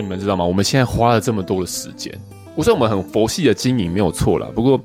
[0.00, 0.44] 你们知道吗？
[0.44, 2.12] 我们现在花了这么多的时间，
[2.54, 4.46] 我说我们很佛系的经营没有错啦。
[4.54, 4.80] 不过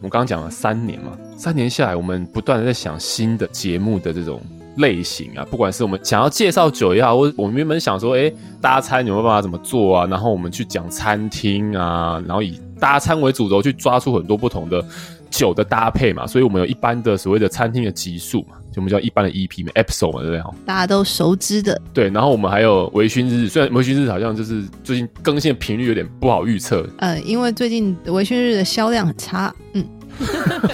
[0.00, 4.40] 我刚刚讲了三年嘛，三年下来，我们不断的在想新的节目的这种
[4.76, 10.06] 类型啊，不管是我们想要介绍酒也好，我我们原本想说，哎，大餐有没有办法怎么做啊？
[10.06, 14.84] 然后我们去讲餐厅啊，然后以大餐为主轴去抓出很多不同的。
[15.30, 20.42] 酒的搭配嘛，所以我们有一般的所谓的餐厅的级数嘛，就我们叫一般的 EP 嘛，episode 嘛，对不对？
[20.66, 21.80] 大家都熟知的。
[21.94, 26.86] 对，然后我们还有微醺日，虽然微醺日好像就是最近更新的频率有点不好预测。
[26.98, 29.84] 呃，因为最近微醺日的销量很差，嗯，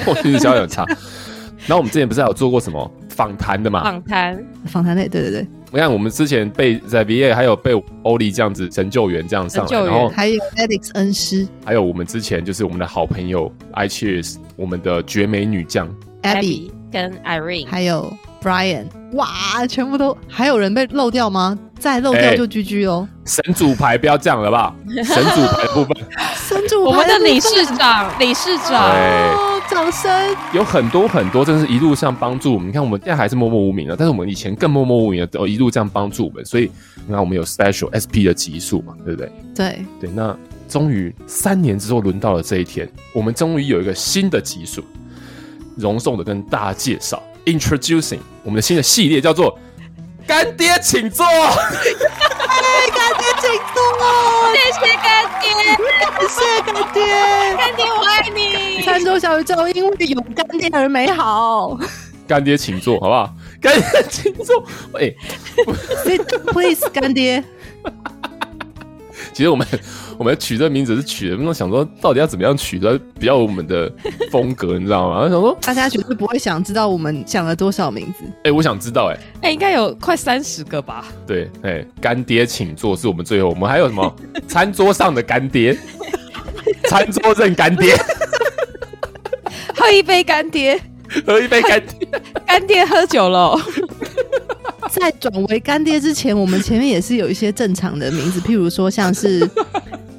[0.06, 0.84] 微醺日销量很差。
[1.66, 3.83] 然后我们之前不是还有做过什么访谈的嘛？
[3.83, 5.47] 访谈，访谈类，对对对。
[5.73, 15.89] 你看，我们之前被在 VA 还有被欧丽这样子神救援这样上来，然后还有 Alex 恩师，还有我们之前就是我们的好朋友 I Cheers，我们的绝美女将。
[16.23, 21.59] Abby 跟 Irene，还有 Brian，哇，全部都还有人被漏掉吗？
[21.78, 23.08] 再漏掉就 GG 哦。
[23.24, 24.74] 神主牌不要这样了吧？
[25.05, 25.96] 神主牌部分，
[26.48, 28.94] 神主牌，我们的理事长，理事长。
[29.68, 30.08] 掌声
[30.52, 32.68] 有很多很多，真是一路上帮助我们。
[32.68, 36.44] 你看，我们现在还是默默无名的，但是我们以前更默默无名的，都一路这样帮助我们。
[36.44, 36.70] 所以，
[37.05, 39.33] 你看，我们有 special SP 的级数嘛，对不对？
[39.56, 40.11] 对对。
[40.14, 40.36] 那
[40.68, 44.84] 终于三年之后，轮到了这一天，我们终于有一个新的级数，
[45.78, 49.58] 隆重的跟大家介绍，introducing 我们的新的系列，叫做
[50.27, 51.24] “干爹请坐”。
[51.27, 51.34] 干
[53.16, 53.78] 爹请坐，
[54.52, 55.06] 谢谢干
[55.41, 55.44] 爹，
[56.28, 56.98] 谢谢干爹，
[57.56, 58.83] 干爹我爱你。
[58.83, 61.78] 餐桌小宇宙因为有干爹而美好。
[62.27, 63.33] 干爹请坐，好不好？
[63.60, 64.64] 干爹请坐。
[64.94, 65.14] 哎
[66.05, 67.44] ，Sit please，干爹。
[69.33, 69.66] 其实我们。
[70.19, 73.91] 我们取这名字是取的，我们想说到底要怎么样取的比较有我们的
[74.31, 75.20] 风格，你知道吗？
[75.20, 78.25] 我想说大家绝对不会想知道我们想了多少名字。
[78.25, 81.05] 哎、欸，我想知道、欸，哎，哎，应该有快三十个吧？
[81.27, 84.17] 对，哎、欸，干爹请坐是我们最后，我们还有什么？
[84.48, 85.77] 餐桌上的干爹，
[86.89, 87.95] 餐桌认干爹，
[89.77, 90.80] 喝一杯干爹，
[91.27, 92.08] 喝一杯干爹，
[92.46, 93.55] 干爹喝酒了。
[94.89, 99.46] 在转为干爹之前，我们前面也是有一些正常的名字，譬如说像是。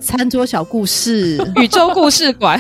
[0.08, 2.58] 餐桌小故事， 宇宙故事馆，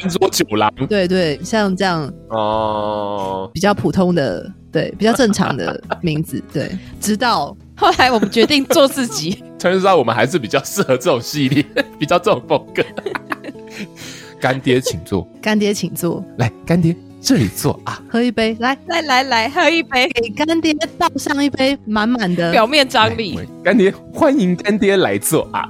[0.00, 2.12] 餐桌酒廊，对对，像这样。
[2.30, 6.76] 哦，比较普通的，对，比较正常的名字， 对。
[7.00, 11.64] 直到后来我们决定做自己，才知道我们还是比较适合这种系列，
[12.00, 12.82] 比较这种风格。
[14.40, 23.38] 干爹请坐，干爹请坐，来，干爹这里坐啊，喝一杯，来来来来，喝一杯，给干爹倒上一杯满满的，表面张力。
[23.62, 25.68] 干爹，欢迎干爹来坐啊。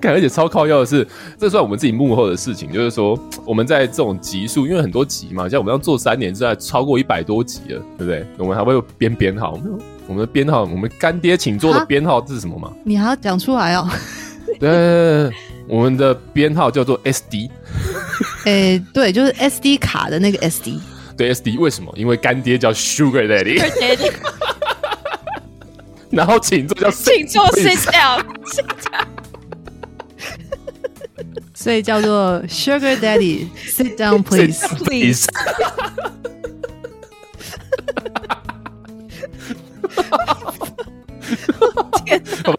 [0.00, 1.06] 看，而且超靠要的是，
[1.38, 8.26] 这算我们自己幕后的事情，就是说我们在这种集数，因为很多集嘛，像我们要做三年，现在超过一百多集了，对不对？
[8.38, 9.58] 我们还会有编编号，
[10.06, 12.72] 我们的编号，我们干爹请坐的编号这是什么吗？
[12.84, 13.88] 你还要讲出来哦。
[14.58, 15.32] 对，对，对，
[15.68, 17.50] 我们的编号叫做 SD。
[18.44, 20.78] 哎、欸，对，就是 SD 卡的那个 SD。
[21.16, 21.92] 对，SD 为什么？
[21.96, 23.60] 因为干爹叫 Sugar Daddy。
[26.08, 28.24] 然后请坐叫请坐 sit down，
[31.52, 35.26] 所以叫做 Sugar Daddy sit down please please。
[42.04, 42.54] 天哪，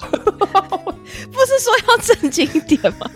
[1.32, 3.10] 不是说要正经一点吗？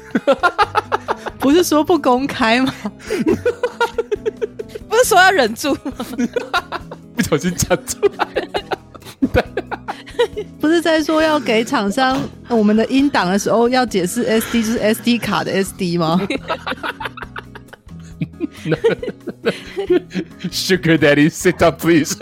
[1.39, 2.71] 不是说不公开吗？
[4.87, 5.91] 不是说要忍住吗？
[7.15, 8.27] 不小心讲出来。
[10.59, 16.19] 不是在说要给厂商我们的音档的时候要解释 SD 就是 SD 卡的 SD 吗
[20.51, 22.15] ？Sugar Daddy sit up please，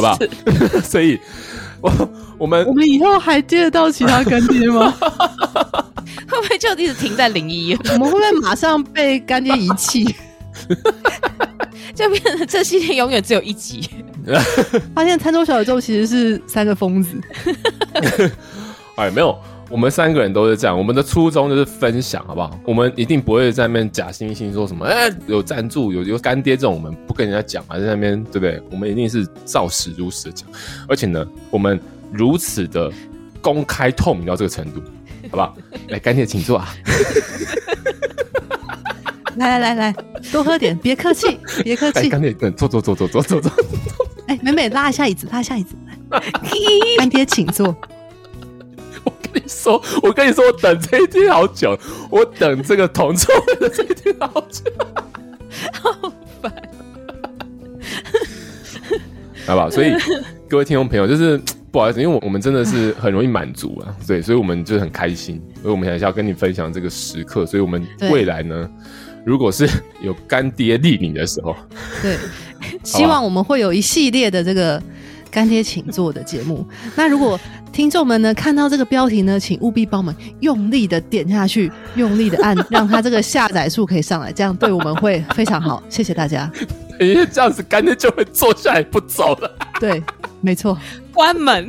[0.00, 0.80] 好不好？
[0.82, 1.18] 所以，
[1.80, 1.92] 我
[2.38, 4.94] 我们我们以后还接得到其他干爹吗？
[6.30, 7.74] 会不会就一直停在零一？
[7.92, 10.04] 我们会不会马上被干爹遗弃？
[11.94, 13.88] 就变成这系列永远只有一集。
[14.94, 17.10] 发现餐桌小宇宙其实是三个疯子。
[18.96, 19.36] 哎，没有，
[19.68, 20.76] 我们三个人都是这样。
[20.76, 22.58] 我们的初衷就是分享，好不好？
[22.64, 28.62] 我们一定不会在那边假惺惺说什么，哎，有赞助，有有干爹这种，我们不跟人家讲啊，在那边对不对？
[28.70, 30.48] 我们一定是照实如实的讲。
[30.88, 31.78] 而且呢，我们
[32.10, 32.90] 如此的
[33.42, 34.80] 公开透明到这个程度，
[35.30, 35.56] 好不好？
[35.88, 36.74] 来，干爹请坐啊！
[39.36, 39.94] 来来来来，
[40.32, 42.08] 多喝点，别客气，别客气。
[42.08, 43.52] 干爹，坐坐坐坐坐坐坐。
[44.26, 45.76] 哎，美美拉一下椅子，拉一下椅子。
[46.96, 47.76] 干爹，请坐。
[49.34, 51.78] 你说，我跟你说，我等这一天好久，
[52.10, 54.64] 我等这个同桌的这一天好久，
[55.82, 56.52] 好烦。
[59.46, 59.70] 好不好？
[59.70, 59.92] 所以
[60.48, 61.40] 各位听众朋友，就是
[61.70, 68.68] 不好意思，因为我我们真的是很容易满足啊，对，所以我们就很开心，所以我们想要跟你分享这个时刻，所以我们未来呢，
[69.24, 69.68] 如果是
[70.02, 71.56] 有干爹莅临的时候，
[72.02, 72.16] 对，
[72.84, 74.82] 希望我们会有一系列的这个。
[75.30, 76.66] 干爹请坐的节目，
[76.96, 77.38] 那如果
[77.72, 85.82] 听众们呢看到这个标题呢，请务必帮我们用力的点下去，用力的按，让他这个下载数可以上来，这样对我们会非常好。
[85.88, 86.50] 谢谢大家。
[86.98, 89.56] 因为这样子干爹就会坐下来不走了。
[89.78, 90.02] 对，
[90.40, 90.76] 没错，
[91.12, 91.68] 关门。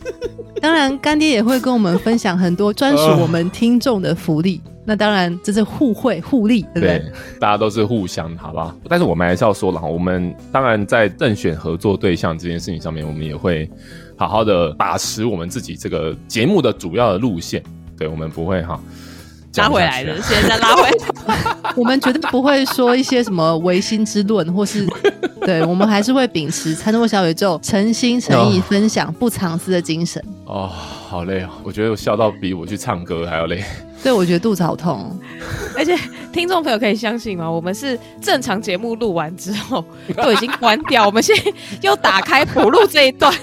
[0.60, 4.60] 当然，干爹也会跟我们分享很多专属我们听众的福利。
[4.88, 6.98] 那当然，这是互惠互利，对不对？
[6.98, 8.74] 对，大家都是互相，好不好？
[8.88, 13.68] 但是我们还是要说了哈，我们当然在任选合作对象这件事情上面，我们也会
[14.16, 17.62] 好好的把持我们自己这个节目的主要的路线。
[17.98, 18.80] 对，我们不会哈
[19.56, 20.92] 拉回来的，现在拉回来。
[21.76, 24.86] 我们绝对不会说一些什么唯心之论，或是
[25.42, 30.22] 对，我们还是会秉持餐桌小宇宙诚心诚意分享不藏私的精神。
[30.46, 30.70] 哦，
[31.08, 33.62] 好累哦，我觉得我笑到比我去唱歌还要累。
[34.02, 35.18] 对，我觉得肚子好痛，
[35.76, 35.98] 而且
[36.32, 37.50] 听众朋友可以相信吗？
[37.50, 39.84] 我们是正常节目录完之后
[40.16, 41.52] 都已经关掉，我们现在
[41.82, 43.34] 又打开补录这一段。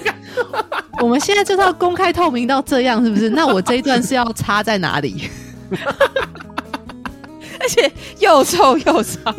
[1.00, 3.30] 我们现在就是要公开透明到这样，是不是？
[3.30, 5.28] 那我这一段是要插在哪里？
[7.60, 9.34] 而且又臭又长，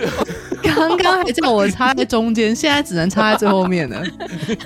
[0.63, 4.01] 刚刚还叫我插在中间，现在只能插在最后面了，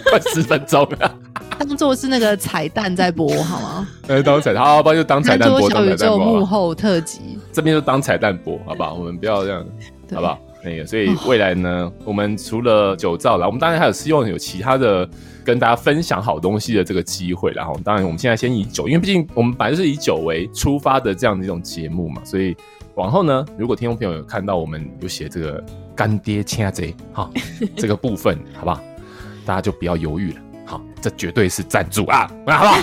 [0.10, 1.16] 快十分钟了。
[1.58, 3.88] 当做是那个彩蛋在播好吗？
[4.08, 5.70] 呃，当彩蛋，好，不然就当彩蛋播。
[5.70, 8.94] 小宇宙幕后特辑，这边就当彩蛋播，好不好？
[8.94, 9.66] 我们不要这样，
[10.14, 10.40] 好不好？
[10.64, 15.08] 那个，所以未来呢，哦、我们除了酒造了，我们当然还有希望有其他的
[15.46, 17.52] 跟大家分享好东西的这个机会。
[17.54, 22.56] 然后，当然我们现在先以酒，因为毕竟我们本来就是以酒为出发的这样的一种节目嘛，所以
[22.96, 25.64] 往后呢，如果听众朋友有看到我们有写这个
[25.96, 27.30] 干爹请坐哈
[27.78, 28.82] 这个部分，好不好？
[29.46, 30.42] 大家就不要犹豫了。
[30.66, 32.78] 好，这绝对是赞助啊，好不好？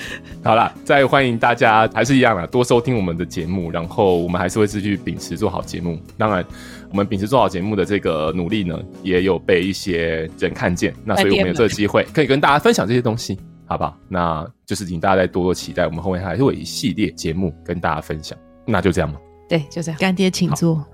[0.44, 5.98] 好了，再欢迎大家，还是一样啦，多收听我们的节目，然后我们还是会继续秉持做好节目。
[6.16, 6.44] 当然，
[6.90, 13.96] 我们秉持做好节目的这个努力呢，也有被一些人看见，那所以我们有这个机会可以跟大家分享这些东西，好不好？
[14.08, 18.36] 那就是请大家再多多期待，我们后面还是会有一系列节目跟大家分享。
[18.66, 19.18] 那就这样吧，
[19.48, 20.84] 对，就这样，干爹请坐。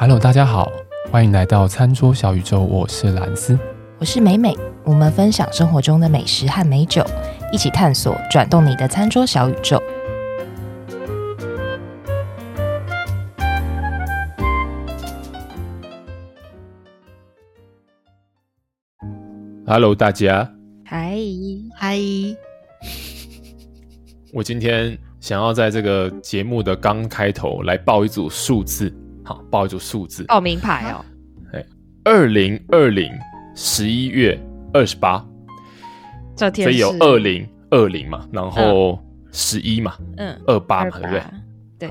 [0.00, 0.72] Hello，大家好，
[1.10, 2.62] 欢迎来到餐桌小宇宙。
[2.62, 3.58] 我是蓝斯，
[3.98, 4.56] 我是美美。
[4.82, 7.04] 我们分享生活中的美食和美酒，
[7.52, 9.78] 一起探索转动你的餐桌小宇宙。
[19.66, 20.50] Hello，大家，
[20.82, 21.14] 嗨
[21.76, 21.98] 嗨。
[24.32, 28.90] 我今天想要在这个节目的刚开头来报一组数字。
[29.30, 31.04] 好，报一组数字，报名牌哦。
[31.52, 31.64] 哎，
[32.02, 33.08] 二零二零
[33.54, 34.36] 十一月
[34.74, 35.24] 二十八，
[36.34, 38.98] 这天所以有二零二零嘛，然后
[39.30, 41.22] 十一嘛，嗯，二八嘛，对不对？
[41.78, 41.88] 对。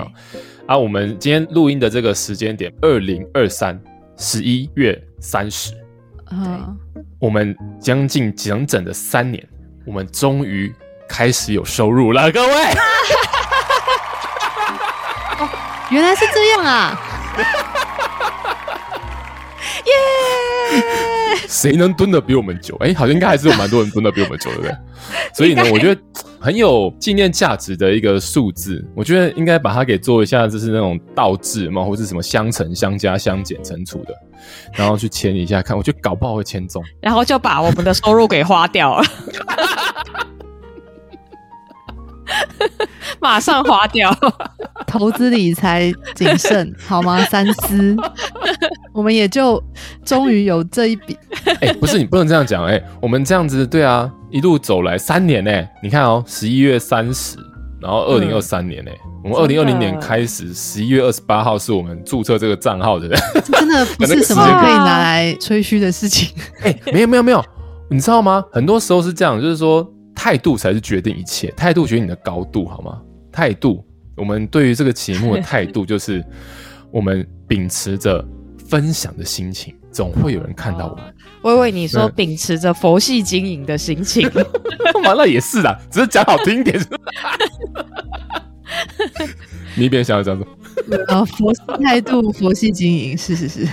[0.66, 3.80] 啊，我们今天录音的这个时间点，二零二三
[4.18, 5.72] 十一月三十，
[6.26, 6.76] 啊，
[7.18, 9.42] 我们将近整整的三年，
[9.86, 10.70] 我们终于
[11.08, 12.52] 开始有收入了，各位。
[15.40, 15.48] 哦，
[15.90, 17.06] 原来是这样啊！
[19.86, 19.92] 耶！
[21.48, 22.76] 谁能蹲的比我们久？
[22.80, 24.74] 哎、欸，好像应该还是有蛮多人蹲的比我们久，对不对？
[25.34, 26.00] 所以呢，我觉得
[26.40, 34.14] 很有纪念价值的一个数字，我觉得应该把它给做一下，就是那种倒置嘛，或是什么相乘、相加、相减、乘除的，
[34.74, 39.04] 然后去签一下看，我觉得搞不好会签中，然后就把我们的收入给花掉了。
[43.20, 44.14] 马上花掉，
[44.86, 47.22] 投资理财谨慎， 好吗？
[47.24, 47.96] 三思，
[48.94, 49.62] 我们也就
[50.04, 51.16] 终于有这一笔。
[51.44, 57.36] 哎、欸，不是你不能这样讲，哎、欸，我们这样子，对啊，一路走来三年呢、欸，你看哦，十一月三十，
[57.80, 63.08] 然后二零二三年呢、欸，嗯、我们二零二零年开始，十一月二十八号是我们注册这个账号的，
[63.44, 66.28] 真的不是什么可以拿来吹嘘的事情。
[66.62, 67.44] 哎、欸，没有没有没有，
[67.90, 68.44] 你知道吗？
[68.52, 69.86] 很多时候是这样，就是说。
[70.14, 73.00] 态度才是决定一切，态度决定你的高度，好吗？
[73.32, 73.84] 态度，
[74.16, 76.24] 我们对于这个节目的态度就是，
[76.90, 78.24] 我们秉持着
[78.68, 81.04] 分享的心情，总会有人看到我们。
[81.42, 84.28] 我以为你说秉持着佛系经营的心情，
[85.04, 86.78] 完了也是啦，只是讲好听一点。
[89.76, 91.04] 你一边想要讲什么？
[91.06, 93.64] 啊， 佛系态度，佛系经营，是是是。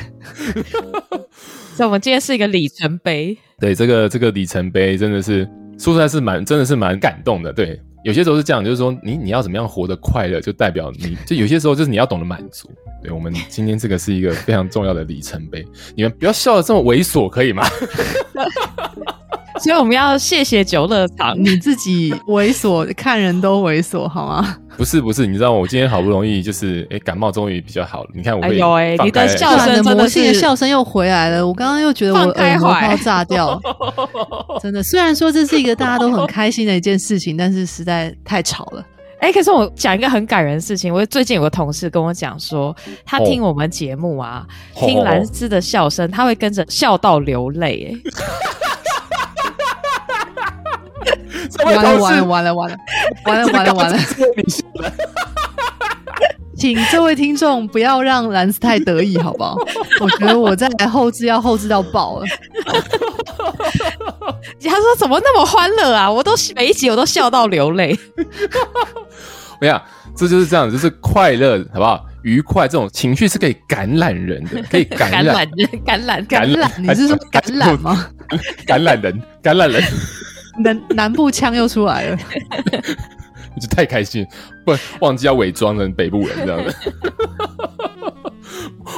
[1.76, 3.38] 所以，我们今天是一个里程碑。
[3.60, 7.54] 对，这个这个里程碑真的是说出来是蛮真的是蛮感动的。
[7.54, 12.70] 对，有些时候是这样，就是说你你要怎么样活得快乐，就代表你就有些时候就是你要懂得满足。
[13.02, 15.66] 对，我们今天这个是一个非常重要的里程碑，
[15.96, 17.64] 你们不要笑得这么猥琐，可以吗？
[19.60, 24.58] 所以我们要谢谢酒乐场，你自己猥琐，看人都猥琐，好吗？
[24.78, 33.60] 不是不是，你知道我今天好不容易就是哎、欸、感冒终于比较好了，你看我会有哎，你的笑声的魔性的笑声又回来了，我刚刚又觉得我耳膜要炸掉，
[34.62, 34.84] 真的。
[34.84, 38.86] 虽然说这是一个大家都很开心的一件事情，但是实在太吵了。
[39.20, 44.46] 哎、欸，可是我讲一个很感人的事情，我最近有个同事跟我讲说，他听我们节目啊，
[44.76, 47.98] 哦、听兰芝的笑声，他会跟着笑到流泪，
[51.66, 51.76] 哎。
[51.76, 52.78] 完了完了完了完了
[53.26, 53.98] 完了完了完了！
[56.58, 59.56] 请这位听众不要让兰斯太得意，好不好？
[60.02, 62.26] 我觉得我在后置要后置到爆了。
[64.64, 66.12] 他说怎么那么欢乐啊？
[66.12, 67.98] 我都每一集我都笑到流泪。
[69.62, 69.80] 我想，
[70.16, 72.04] 这就是这样，就是快乐，好不好？
[72.24, 76.72] 愉快这种情绪是可以感染人的，可以感染人，感染感染。
[76.80, 78.10] 你是说感染吗？
[78.66, 79.82] 感染人，感染人。
[80.58, 82.18] 南南部腔又出来了，
[83.56, 84.26] 你就太开心，
[84.66, 86.74] 不忘记要伪装成北部人这样的。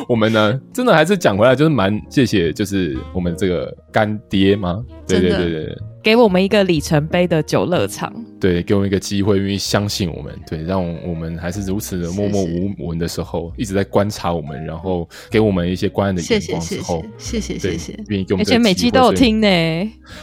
[0.07, 4.83] 我们呢，真的还是讲回来，就是蛮谢谢，就是我们这个干爹吗？
[5.07, 5.77] 对对对对。
[6.01, 19.47] 给我们一个里程碑的酒乐场，对，给我们一个机会，愿意相信我们，对，让我们还是如此的默默无闻的时候，一直在观察我们，然后给我们一些关爱的眼光之后，谢谢谢谢，愿意给我们，而且每集都有听呢，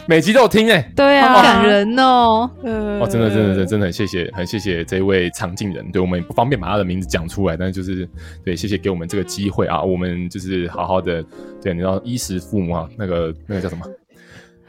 [0.07, 8.09] 每集都有听呢，对啊，好感人哦，哦，真的真的真的真的很谢谢，很谢谢这位藏镜人，对我们也不方便把他的名字讲出来，但是就是
[8.43, 11.23] 对，谢谢给我们这个机会啊，我们就是好好的，
[11.61, 13.85] 对，你知道衣食父母啊，那个那个叫什么？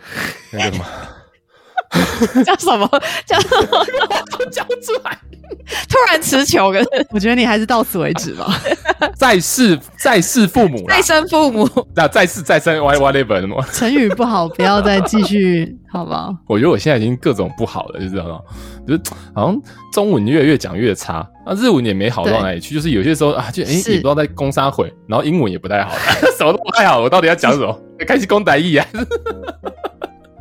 [0.52, 0.78] 那个
[2.44, 2.88] 叫什么？
[3.26, 3.84] 叫什么？
[3.86, 4.46] 叫什么？
[4.50, 5.18] 叫出来。
[5.88, 6.80] 突然词穷了。
[7.10, 8.46] 我觉得你还是到此为止吧。
[9.14, 11.68] 再世再世父母，再生父母。
[11.94, 13.64] 那再世再生 whatever？
[13.72, 16.34] 成语不好，不要再继续，好不好？
[16.46, 18.40] 我觉得我现在已经各种不好了，就知道吗？
[18.86, 19.00] 就是
[19.34, 19.60] 好像
[19.92, 22.74] 中文越越讲越差，啊，日文也没好到哪里去。
[22.74, 25.90] 就是有些时候啊，就哎，也不知道在攻啥毁，然后英文也不太好，
[26.36, 27.00] 什么都不太好。
[27.00, 27.80] 我到底要讲什么？
[28.06, 28.86] 开始攻台语啊？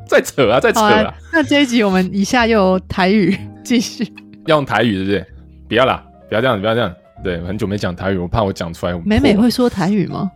[0.08, 1.14] 再扯啊，再扯啊！
[1.34, 4.08] 那这一集我们以下又有台语继续，
[4.48, 5.25] 要用台语对不对？
[5.70, 6.94] 不要啦，不要这样，不要这样。
[7.24, 8.94] 对，很久没讲台语，我怕我讲出来。
[9.06, 10.32] 美美会说台语吗？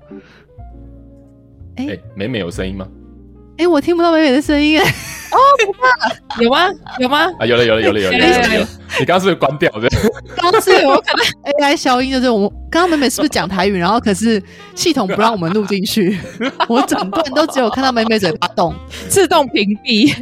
[1.78, 2.88] 哎、欸，美美有声音吗？
[3.58, 4.86] 哎、欸，我听不到美美的声音哎。
[5.32, 6.68] 哦，不怕，有吗？
[7.00, 7.32] 有吗？
[7.40, 8.68] 啊，有了，有了，有了，有了，有了。
[9.00, 9.88] 你刚刚是不是关掉的？
[10.36, 13.78] 刚刚是我可能 AI 消音，就是我们刚刚美美是不是讲台语？
[13.78, 14.44] 然后可是
[14.76, 16.18] 系统不让我们录进去，
[16.68, 18.76] 我整段都只有看到美美嘴巴动，
[19.08, 20.14] 自动屏蔽。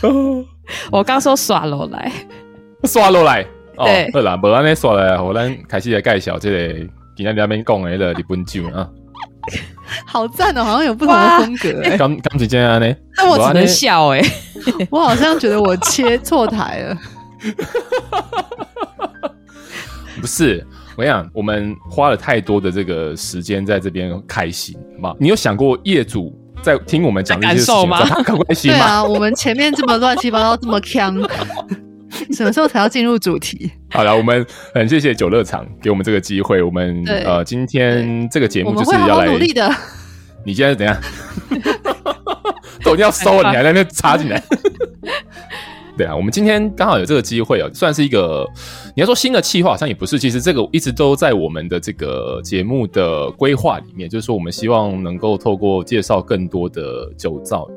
[0.90, 2.10] 我刚说耍落来，
[2.84, 3.44] 耍落来。
[3.76, 6.74] 对，好啦，无安尼耍来，我咱开始来介绍这个
[7.16, 8.86] 今天两边讲的那个日本酒啊。
[10.04, 11.96] 好赞哦，好像有不同的风格哎。
[11.96, 12.94] 刚刚是这样呢？
[13.16, 14.22] 那我只能笑哎。
[14.90, 16.96] 我好像觉得我切错台了。
[20.20, 20.64] 不是，
[20.96, 25.16] 我跟你讲，我们花了太多的这个时间在这边开心，好吗？
[25.18, 28.04] 你有想过业主在听我们讲这些事情吗？
[28.04, 28.78] 他开心吗？
[28.78, 31.16] 对啊，我们前面这么乱七八糟，这么呛。
[32.32, 33.70] 什么时候才要进入主题？
[33.90, 36.62] 好了，我们很谢谢九乐场给我们这个机会。
[36.62, 39.72] 我们呃，今天这个节目就是要来努力的。
[40.44, 40.96] 你现在是怎样？
[42.84, 44.42] 都要收了，你还在那插进来？
[46.00, 48.48] 对啊，我们今天刚好有这个机会啊，算是一个
[48.96, 50.18] 你要说新的企划，好像也不是。
[50.18, 57.68] 其实这个一直都在我们的这个节目的规划里面，就是说我们希望能够透过介绍更多的酒造，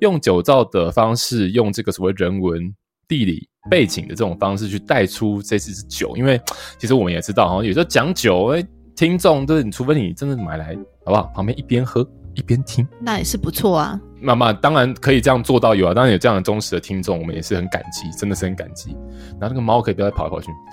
[0.00, 2.72] 用酒造的方式，用这个所谓人文。
[3.08, 6.40] 地理背景的这种方式去带出这支酒，因为
[6.78, 8.64] 其实我们也知道，哈，有时候讲酒，哎，
[8.96, 10.74] 听众就是，你除非你真的买来，
[11.04, 11.24] 好不好？
[11.34, 14.00] 旁边一边喝一边听，那也是不错啊。
[14.22, 18.96] 那么当然可以这样做到有啊，当然有这样的忠实的听众，我们也是很感激，真的是很感激。
[19.40, 20.50] 然后那个猫可以不要再跑来跑去，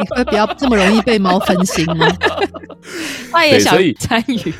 [0.00, 2.06] 你会不要这么容易被猫分心吗？
[3.30, 4.52] 他也想参与。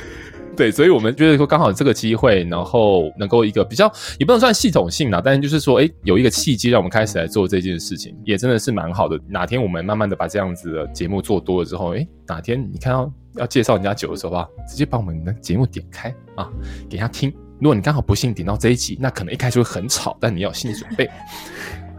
[0.60, 9.18] 对，所以我们觉得说刚好这个机会，然后能够一个比较也不能算系统性啦，但是就是说，哎，有一个契机让我们开始来做这件事情，也真的是蛮好的。
[9.26, 16.46] 哪天我们慢慢的把这样子的节目做多了之后，哎，哪天你看到要介绍人家酒的时候啊，直接把我们的节目点开啊，
[16.90, 17.32] 给他听。
[17.58, 21.08] 如果你刚好不幸点到这一集，那可能一开始会很吵，但你要有心理准备。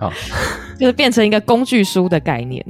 [0.02, 0.12] 好，
[0.80, 2.66] 就是变成一个工具书的概念。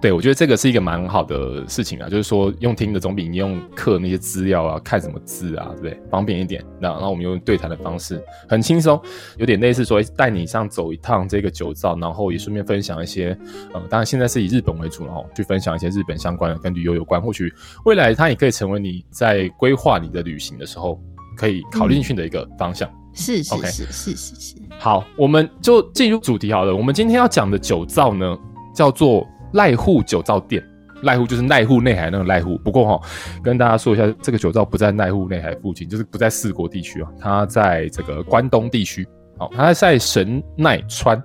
[0.00, 6.00] 对，我觉得这个是一个蛮好的事情啊，就是说用听的总比你用刻那些资料啊、看什么字啊，对不对？
[6.10, 6.64] 方便一点。
[6.80, 8.18] 那然后我们用对谈的方式，
[8.48, 8.98] 很轻松，
[9.36, 13.36] 有点类似说带你上走一趟这个酒造，然后也顺便分享一些，
[13.74, 17.52] 呃，当然现在是以日本为主，然后去分享一些日本相关的跟旅游有关，或许
[17.84, 20.98] 未来它也可以成为你在规划你的旅行的时候
[21.36, 22.88] 可以考虑进去的一个方向。
[22.88, 24.56] 嗯是是是是是是。
[24.78, 26.74] 好，我们就进入主题好了。
[26.74, 28.36] 我们今天要讲的酒造呢，
[28.74, 30.64] 叫做濑户酒造店。
[31.02, 32.58] 濑户就是濑户内海那个濑户。
[32.58, 33.00] 不过哈、哦，
[33.42, 39.06] 跟大家说一下，这个酒造不在濑户内海附近，就是不在四国地区啊，它在这个关东地区。
[39.38, 41.22] 好，它在神奈川。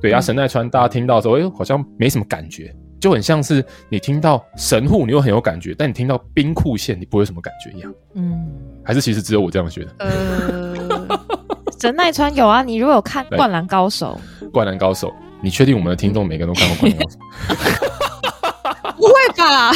[0.00, 7.94] 对啊，神奈川大家听到之后，哎，好像没什么感觉，就很像是你听到神户，你又很有感觉，但你听到兵库县，你不会有什么感觉一样。
[8.14, 8.48] 嗯，
[8.84, 9.94] 还是其实只有我这样觉得。
[9.98, 10.67] 呃。
[11.80, 14.18] 神奈川有啊，你如果有看《灌篮高手》，
[14.50, 15.08] 《灌篮高手》，
[15.40, 17.18] 你确定我们的听众每个人都看过《灌篮高手》？
[18.98, 19.72] 不会吧？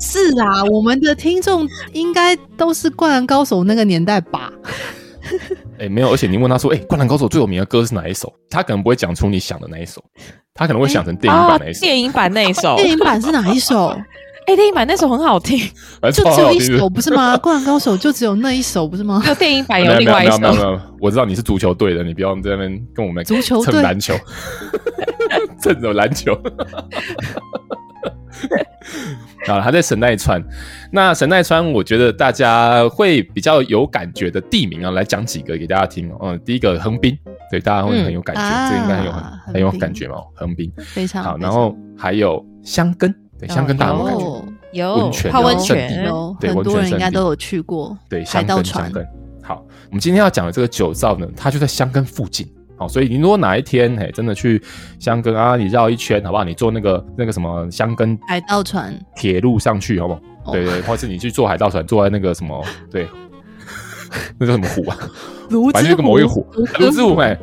[0.00, 4.50] 是啊，我们的听众应该都是《灌篮高手》那个年代吧？
[5.78, 10.02] 哎、欸，没有，而且你问他说：“哎、欸，《灌篮高手》最有名的歌是哪一首？”他可能不会讲出你想的那一首，
[10.54, 11.80] 他可能会想成电影版那一首。
[11.80, 13.96] 电影版那一首，电影版是哪一首？
[14.50, 15.56] 哎，电影版那首很好听，
[16.12, 17.36] 就只有一首不是吗？
[17.40, 19.22] 《灌篮高手》就只有那一首不是吗？
[19.28, 20.38] 有电影版有另外一首。
[20.38, 24.12] 没有没有没有，我知道你是足球队的，你不要在那边跟我们足球蹭篮球，
[25.60, 26.36] 蹭着篮球。
[29.46, 30.42] 啊，他在神奈川。
[30.90, 36.10] 那神奈川，我觉得大家会比较有感觉的地名啊，来讲几个给大家听。
[36.20, 37.16] 嗯，第一个横滨，
[37.52, 39.22] 对，大家会很有感觉，这应该很有很
[39.54, 40.16] 很有感觉嘛。
[40.34, 43.14] 横滨非常好，然后还有香根。
[43.40, 47.96] 对，箱根大家有感觉，有温泉泡温泉，对很多人应该都有去过。
[48.08, 49.06] 对，香根香根。
[49.42, 52.46] 好，我们今天要讲的这个酒造呢，它就在香根附近。
[52.76, 54.62] 好，所以你如果哪一天嘿真的去
[54.98, 56.44] 香根啊，你绕一圈好不好？
[56.44, 60.52] 你坐那个那个什么香根海盗船铁路上去好不好？
[60.52, 63.06] 对对，或是你去坐海盗船，坐在那个什么对，
[64.38, 64.96] 那叫什么虎啊？
[65.72, 66.46] 反正那个某一个湖，
[66.78, 67.38] 芦之湖哎。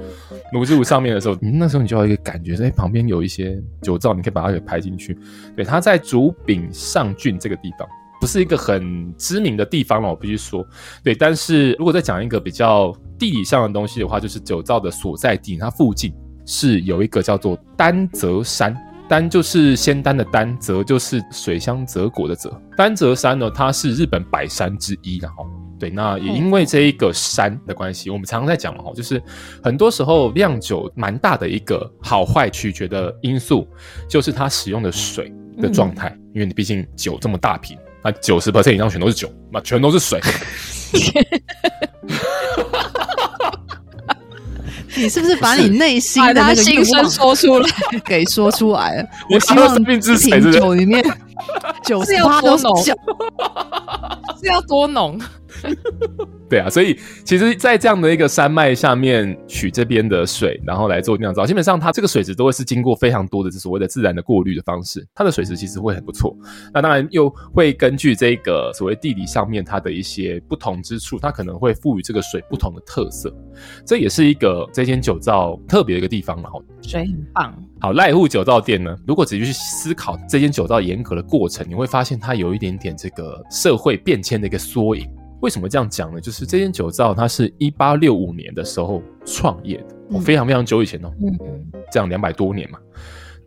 [0.54, 5.18] 芦之湖上面的时候，嗯，那时候你就要一个感觉，哎，旁边有一些酒造，你可以把它给排进去。
[5.58, 7.86] 对，它在竹柄上郡这个地方，
[8.22, 10.66] 不是一个很知名的地方了，我必须说。
[11.04, 16.14] 对，但是如果再讲一个比较地理上的东西的话，就是酒造的所在地，它附近
[16.46, 18.74] 是有一个叫做丹泽山，
[19.10, 22.50] 丹就是仙丹的丹，泽就是水乡泽国的泽。
[22.78, 25.46] 丹泽山呢，它是日本百山之一，然后。
[25.80, 29.22] 对，那也因为这一个山的关系，嗯、我们常常在讲嘛，哈，就是
[29.64, 33.68] 很多时候酿酒蛮大的一个好坏取决的因素，
[34.10, 36.10] 就是它使用的水的状态。
[36.10, 40.20] 嗯、因为你毕竟酒这么大瓶，那九十 percent 以上全都是酒，那全都是水。
[44.96, 47.70] 你是不是把你内心的那个心声说出来，
[48.04, 49.08] 给说出来了？
[49.30, 50.02] 我希望这瓶
[50.52, 51.06] 酒里面
[51.84, 52.78] 酒是要多浓，
[54.42, 55.20] 是要多浓。
[56.50, 66.34] 对啊，所以其实，在这样的一个山脉下面取这边的水，然后来做酿造，基本上它这个水质都会是经过非常多的这所谓的自然的过滤的方式，它的水质其实会很不错。
[66.74, 73.34] 那当然又会根据这个所谓地理上面它的一些不同之处，它可能会赋予这个水不同的特色。
[73.86, 76.42] 这也是一个这间酒造特别的一个地方。
[76.42, 77.67] 然后水很棒。
[77.80, 85.08] 好，濑户酒造店呢，如果仔细去思考这间酒造严格的过程，你会发现它有一点点这个社会变迁的一个缩影。
[85.42, 86.20] 为什么这样讲呢？
[86.20, 92.80] 就是这间酒造，它是一八六五年的时候创业的，哦，非常非常久以前哦，嗯，这样两百多年嘛，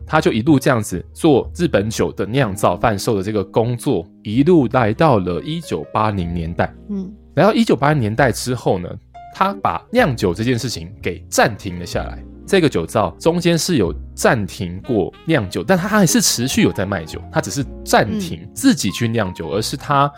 [0.07, 8.88] 他就一路这样子做日本酒的酿造贩售的这个工作，一路来到了一九八零年代，嗯，来到一九八零年代之后呢，
[9.35, 12.23] 他把酿酒这件事情给暂停了下来。
[12.50, 20.10] 这个酒造中间是有暂停过酿酒，但他还是持续有在卖酒，他只是暂停自己去酿酒，而是他。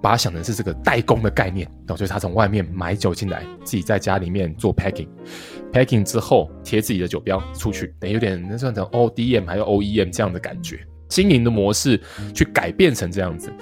[0.00, 12.00] 把它想成是这个代工的概念，然后就是他从外面买酒进来，自己在家里面做 packing，packing 之后贴自己的酒标出去，等于有点那算成 ODM 还有 OEM 这样的感觉，经营的模式
[12.32, 13.52] 去改变成这样子。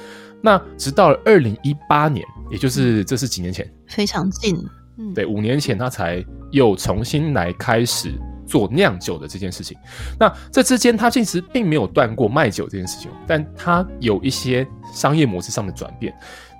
[0.43, 4.55] 那直到二零一八年，也就是这是几年前，非常近，
[4.99, 8.13] 嗯，对，五年前他才又重新来开始。
[8.49, 9.77] 做酿酒的这件事情，
[10.21, 16.15] 那这之间他其实并没有断过卖酒这件事情，但他有一些商业模式上的转变。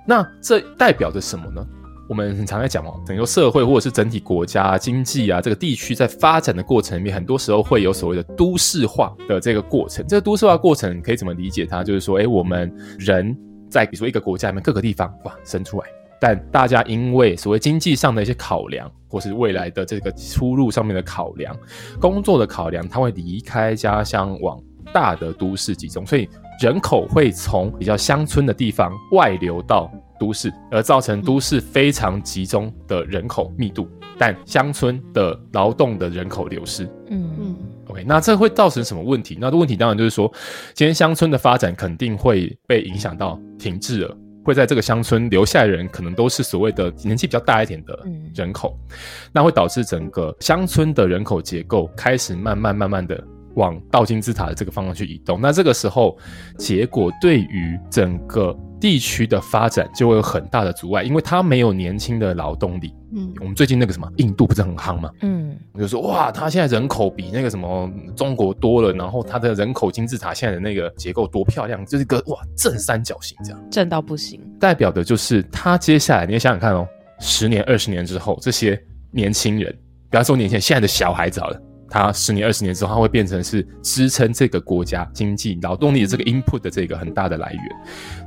[0.05, 1.65] 那这代表着什么呢？
[2.09, 10.05] 我们很常在讲哦，整个社会或者是整体国家经济啊，这个地区在发展的过程里面，很多时候会有所谓的都市化的这个过程。
[10.09, 11.85] 这个都市化过程可以怎么理解它？
[11.85, 12.69] 就是说，哎，我们
[12.99, 13.33] 人
[13.69, 15.87] 在比如说一个国家里面各个地方哇生出来，
[16.19, 21.55] 但大家因为所谓经济上的一些考量，或是未来的这个出路上面的考量、
[21.99, 24.59] 工作的考量，他会离开家乡往
[24.93, 26.27] 大的都市集中，所以
[26.61, 36.85] 人口会从比较乡村的地方外流到都市，而造成都市非常集中的人口密度，但乡村的劳动的人口流失。
[37.09, 37.55] 嗯嗯
[37.87, 39.37] ，OK，那这会造成什么问题？
[39.39, 40.31] 那这问题当然就是说，
[40.73, 44.17] 今天乡村的发展肯定会被影响到停滞了。
[44.47, 47.99] 会在这个乡村留下来的人，可能都是所谓的年纪比较大一点的
[48.33, 48.97] 人口，嗯、
[49.33, 53.21] 那会导致整个乡村的人口结构开始慢慢慢慢的
[53.55, 55.37] 往倒金字塔的这个方向去移动。
[55.41, 56.17] 那这个时候，
[56.57, 62.93] 结果对于整个地区的发展就会有很大的阻碍，因为它没有年轻的劳动力。
[63.13, 65.09] 嗯，我们最近那个什么印度不是很夯吗？
[65.21, 74.41] 嗯，我就说哇，它现在人口比那个什么中国多了，然后它的人口金字塔现在的那个结构多漂亮，就是一个哇正三角形这样，正到不行。
[74.59, 76.85] 代表的就是它接下来，你也想想看哦，
[77.19, 79.73] 十年、二十年之后，这些年轻人，
[80.09, 87.61] 不要说年轻人现在的小孩子好了，他十年、二十年之后，它会变成是支撑这个国家经济劳动力的这个 input 的这个很大的来源。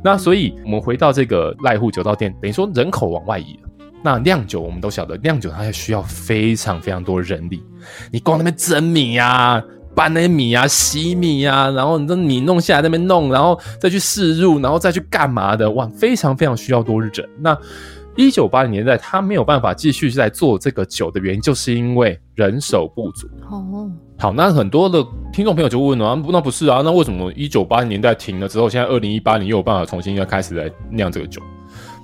[0.02, 3.68] 那所以，我们回到这个濑户酒造店，等于说人口往外移了。
[4.02, 7.62] 那酿酒我们都晓得，酿酒它还需要非常非常多人力。
[8.10, 15.70] 你光那边蒸米呀、啊、搬那些米呀、啊、洗米呀、啊，然后你这米弄下来那边弄，然后再去试入，然后再去干嘛的？
[15.72, 17.12] 哇，非常非常需要多人。
[17.38, 17.54] 那
[18.16, 23.28] 一九八零年代他没有办法继续在做这个酒的原因，就是因为人手不足。
[23.48, 31.40] 哦，好，那很多的听众朋友就问了啊，那不是啊，那为什么一九八零年代停了之后，现在二零一八年又有办法重新要开始来酿这个酒？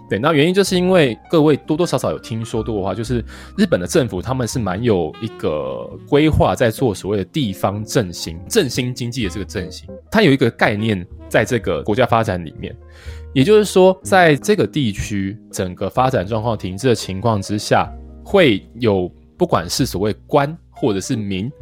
[0.08, 3.22] 对，那原因就是因为各位多多少少有听说过的话，就是
[3.56, 9.88] 日本的政府他们是蛮有一个规划，在做所谓的地方振兴、振兴经济的这个振兴。
[10.08, 12.72] 它有一个概念，在这个国家发展里面，
[13.36, 17.86] 也就是说，在这个地区整个发展状况停滞的情况之下，
[18.24, 21.52] 会有不管是所谓官或者是民，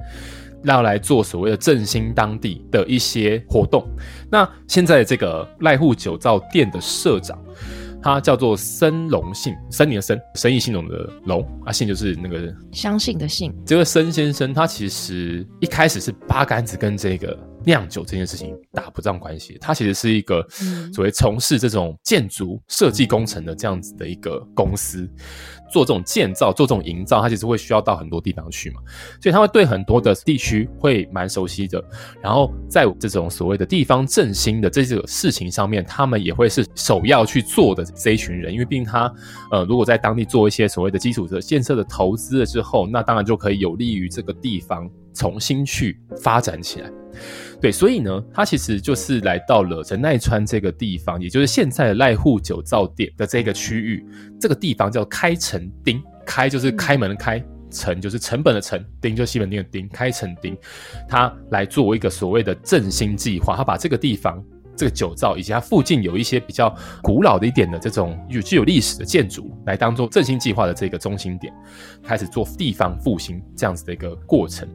[0.62, 3.84] 要来做所谓的振兴当地的一些活动。
[4.30, 7.36] 那现在这个濑户酒造店的社长。
[8.00, 13.50] 他叫做森隆信，森林的森，生意兴隆的隆啊，信就是那个相信的信。
[13.64, 19.58] 这个森先生，他其实一开始是八竿子跟这个酿酒这件事情打不上关系。
[19.60, 20.46] 他其实是一个
[20.92, 25.08] 所谓从事这种建筑设计工程的这样子的一个公司。
[25.72, 28.80] 做这种建造、做这种营造，它其实会需要到很多地方去嘛，
[29.20, 31.82] 所以他会对很多的地区会蛮熟悉的。
[32.22, 39.12] 然后在这种所谓的地方振兴的这个事情上面，他们也会是首要去做的这一群人，因为毕竟他
[39.50, 46.90] 呃，如果在当地做一些所谓的基础的建设的投资了之后，那当然就可以有利于这个地方重新去发展起来。
[47.60, 54.04] 对，所以呢，他其实就是来到了神奈川这个地方，也就是现在的濑户酒造店的这个区域。
[54.40, 60.56] 这个地方叫开城町，开就是开门的开，城就是成本的城，町就是西门町的町，开城町。
[61.08, 64.44] 他来作为一个所谓的振兴计划，他把这个地方。
[64.76, 71.52] 这个酒造以及它附近有一些比较古老的一点的这种有具有历史的建筑，来当做振兴计划的这个中心点，
[72.02, 74.68] 开始做地方复兴这样子的一个过程，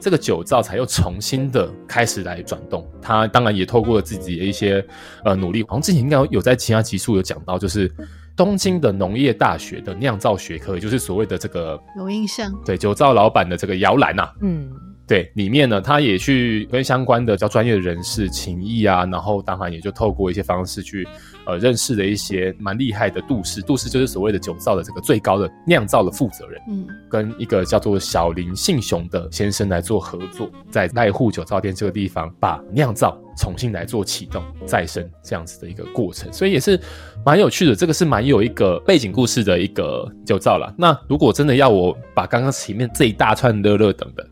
[0.00, 2.86] 这个酒造才又重新的开始来转动。
[3.00, 4.84] 它当然也透过了自己的一些
[5.24, 7.92] 呃努力，好像之前应该有在其他集数有讲到，就是
[8.36, 14.70] 东京的农业大学的酿造学科，也就是所谓的这个有印象，对酒造老板的这个摇篮呐，嗯。
[15.12, 21.06] 对，里面呢，他也去跟相关的比较专业的人士情谊啊，然后当然也就透过一些方式去，
[21.44, 36.80] 呃，认识了一些蛮厉害的杜氏，杜氏就是所谓的酒造的这个最高的酿造的负责人，嗯，跟一个叫做小林信雄的先生来做合作，在濑户酒造店这个地方把酿造重新来做启动再生这样子的一个过程，所以也是
[37.22, 40.72] 蛮有趣的，这个是蛮有一个背景故事的一个酒造啦。
[40.78, 44.26] 那如果真的要我把刚刚前面这一大串乐乐等的。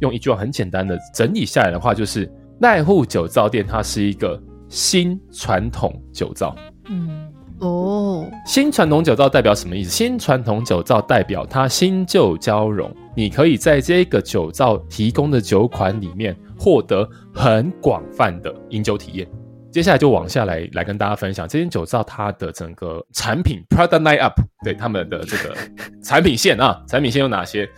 [0.00, 6.54] 用一句话很简单的整理下来的话，就是奈户酒造店它是一个新传统酒造。
[6.88, 9.90] 嗯，哦，新传统酒造代表什么意思？
[9.90, 19.26] 新传统酒造代表它新旧交融，你可以在这个酒造提供的酒款里面获得很广泛的饮酒体验。
[19.76, 24.32] 接下来就往下来来跟大家分享这间酒造它的整个产品 product line up，
[24.64, 25.54] 对他们的这个
[26.02, 27.68] 产品线啊，产品线有哪些？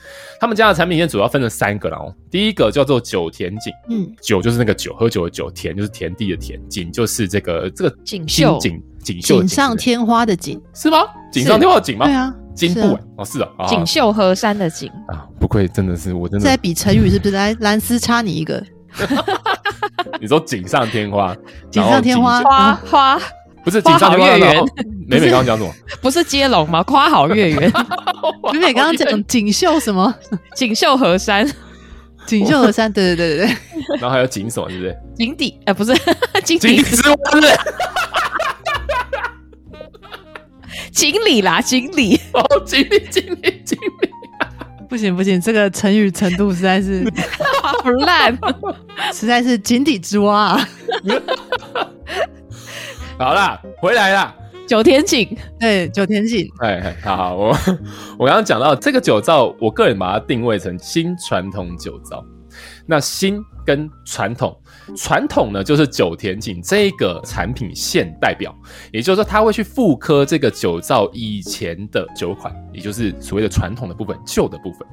[0.41, 2.15] 他们家的产品线主要分成三个了哦。
[2.31, 10.99] 第一个叫做酒田井，嗯，酒就是那个酒，喝酒的酒，田就是田地的田，井就是这个这个锦绣锦锦绣锦上添花的锦是吗？
[11.33, 12.07] 锦上添花的锦吗？
[12.07, 17.33] 对啊，金布哦，是啊，锦绣河山的锦啊，不愧真的是我真的在比成语是不是？
[17.33, 18.65] 来，兰斯差你一个。
[20.21, 21.37] 你说锦上添花，
[21.71, 23.21] 锦上添花，花花
[23.65, 24.65] 不是锦上添花月圆。
[25.07, 25.73] 美美刚刚讲什么？
[26.01, 26.83] 不是接龙吗？
[26.85, 27.73] 夸好月圆。
[28.53, 30.15] 美美刚刚讲锦绣什么？
[30.55, 31.51] 锦绣河山。
[32.27, 33.57] 锦绣河山，对对对对对。
[33.99, 34.97] 然后还有锦什么，对不对？
[35.17, 35.95] 井底，哎、呃，不是
[36.45, 37.17] 井底之蛙。
[40.93, 42.21] 锦鲤啦，锦鲤。
[42.33, 44.11] 哦，锦鲤，锦鲤，锦鲤。
[44.89, 47.05] 不行不行，这个成语程度实在是
[47.83, 48.37] 不烂，
[49.13, 50.69] 实在是井底之蛙、啊。
[53.19, 54.35] 好啦，回来啦。
[54.67, 56.47] 九天井，对，九天井。
[56.61, 57.57] 哎，好好，我
[58.19, 62.25] 我刚刚讲到这个酒造，我个人把它定位成新传统酒造。
[62.91, 64.59] 那新跟传统，
[64.97, 68.55] 传统呢就是九田井这个产品线代表，
[68.91, 74.89] 也就是说它会去复刻这个酒造以前的酒款，也就是所谓的传统的部分，旧的部分。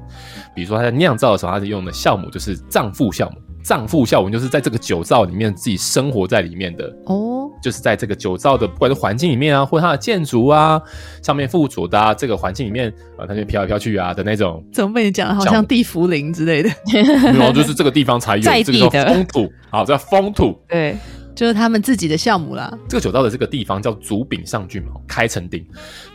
[0.54, 3.38] 比如说它在酿造的时候，它是用的酵母就是藏父酵母。
[3.66, 10.80] 藏父酵母就是在这个酒造里面自己生活在里面的哦，就是在这个酒造的不管是环境里面啊，或者它的建筑啊
[11.20, 14.64] 上面附着的、啊、这个环境里面啊，它就飘来飘去啊的那种。
[14.72, 16.70] 怎么被你讲的好像地茯苓之类的？
[17.34, 20.56] 没有，就是这个地方才有这个风土，好叫风土。
[20.68, 20.96] 对。
[21.36, 22.76] 就是他们自己的项目啦。
[22.88, 25.64] 这个酒造的这个地方叫祖丙上郡嘛，开城町。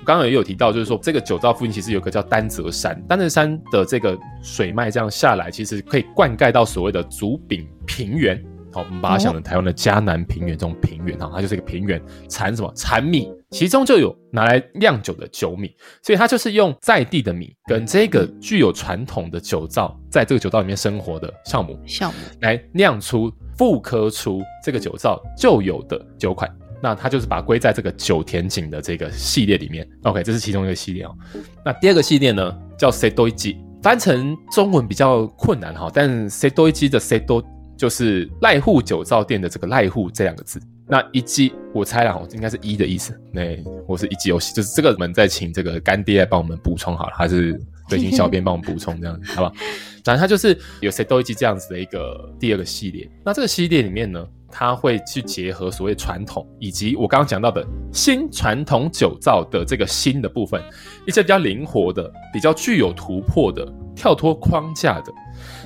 [0.03, 8.43] 刚刚也有提到，就是说这个酒造附近其实有个叫丹泽山，丹泽山的这个水脉这样下来，其实可以灌溉到所谓的祖丙平原。
[8.73, 23.31] 好，我们把它想成台湾的嘉南平原这种平原，哈，它就是一个平原产什么产米，其中就有拿来酿酒的酒米，所以它就是用在地的米跟这个具有传统的酒造，在这个酒造里面生活的酵母，酵母来酿出。
[23.61, 29.87] 不科出这个酒造就有的酒款，那它就是把归在这个九田井的这个系列里面。
[30.01, 31.15] OK，这是其中一个系列哦。
[31.63, 35.91] 那第二个系列呢，叫 Seto-ichi，翻成中文比较困难哈。
[35.93, 37.45] 但 Seto-ichi 的 Seto
[37.77, 40.59] 就是濑户酒造店的这个濑户这两个字。
[40.87, 43.15] 那一季我猜啦，应该是一的意思。
[43.31, 43.43] 那
[43.87, 47.61] 我是一季游戏，就是这个我们再请这个干爹来帮我们补充好了，还是
[47.97, 49.53] 对请小编帮我们补充这样子，好不好？
[50.03, 53.09] 反正它就是有 Seto-ichi 这样子的一个第二个系列。
[53.23, 60.59] 那这个系列里面呢，它会去结合所谓传统以及我刚刚讲到的新传统酒造的这个新的部分，
[61.05, 63.63] 一些比较灵活的、比较具有突破的、
[63.95, 65.13] 跳脱框架的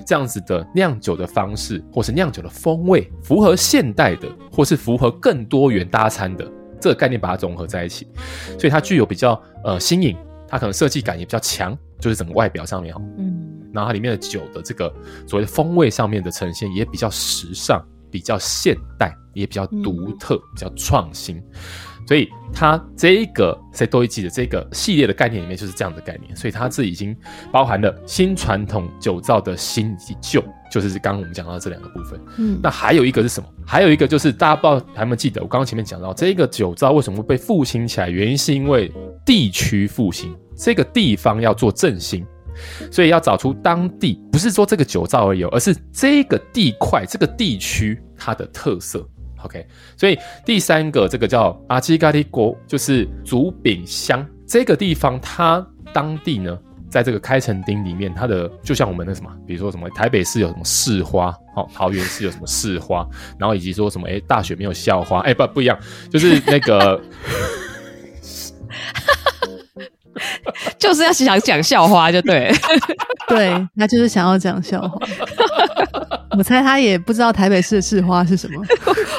[0.05, 6.45] 这样子的酿酒的方式，或是酿酒的风味，符合现代的，或是符合更多元搭餐的
[6.81, 8.05] 这个概念，把它融合在一起，
[8.59, 10.13] 所以它具有比较呃新颖，
[10.45, 13.51] 它可能设计感也比较强，就是整个外表上面嗯。
[13.73, 14.93] 然后它里面的酒的这个
[15.27, 21.43] 所谓的风味上面的呈现也比较时尚，比较现代，也比较独特，比较创新。
[22.07, 26.33] 所以它这一个 Seto-ichi 的这个系列的概念里面就是这样的概念。
[26.35, 27.17] 所以它这已经
[27.51, 32.19] 包含了新传统酒造的新以及旧，就是刚刚我们讲到这两个部分。
[32.37, 33.49] 嗯，那还有一个是什么？
[33.65, 37.17] 还有一个就是大家不知道还有没有记得，我刚刚前面讲到这个酒造为什么？
[37.17, 38.07] 会被复兴起来？
[38.07, 38.89] 原因是因为
[39.25, 42.25] 地区复兴，这个地方要做振兴。
[42.89, 49.05] 所以要找出当地，不是说这个酒造而已，而是这个地块、这个地区它的特色。
[49.43, 56.57] OK，所以第三个这个叫阿基嘎利国，就是竹饼乡这个地方，它当地呢，
[56.89, 63.05] 在这个开城町里面，它的就像我们那什么，比如说什么台北市有什么市花，哦，桃园市有什么市花，
[63.37, 65.77] 然后以及说什么，哎，大学没有校花，哎，不不一样，
[66.09, 67.01] 就是那个。
[70.79, 72.51] 就是要想讲笑话就对，
[73.27, 74.99] 对，他就是想要讲笑话。
[76.37, 78.61] 我猜他也不知道台北市的市花是什么。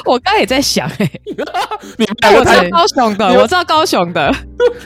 [0.05, 1.11] 我刚也在想、欸，哎，
[1.97, 2.05] 你
[2.35, 4.31] 我知道高雄的， 我知道高雄的。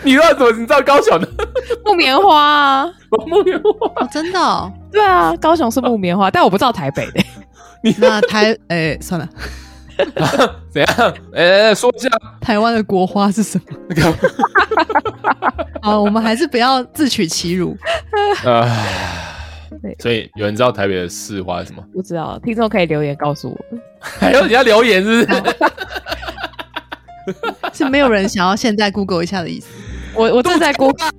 [0.04, 1.28] 你怎么你知道高雄的？
[1.86, 2.90] 木棉花啊，
[3.28, 4.72] 木棉花，哦、真的、哦？
[4.92, 7.26] 对啊，高雄是木棉花，但我不知道台北的、欸。
[7.84, 9.28] 你那台，哎、欸，算了。
[10.16, 11.14] 啊、 怎样？
[11.34, 12.10] 哎、欸，说一下
[12.40, 13.78] 台湾的国花是什么？
[13.90, 14.14] 那个，
[15.82, 17.78] 好，我们还是不要自取其辱。
[18.46, 18.66] 啊，
[20.00, 21.84] 所以有人知道台北的市花是什么？
[21.94, 23.58] 不知道，听众可以留言告诉我。
[24.00, 25.56] 还有你要留言是不是？
[27.74, 29.68] 是没有人想要现在 Google 一下的意思。
[30.16, 31.10] 我我正在 Google，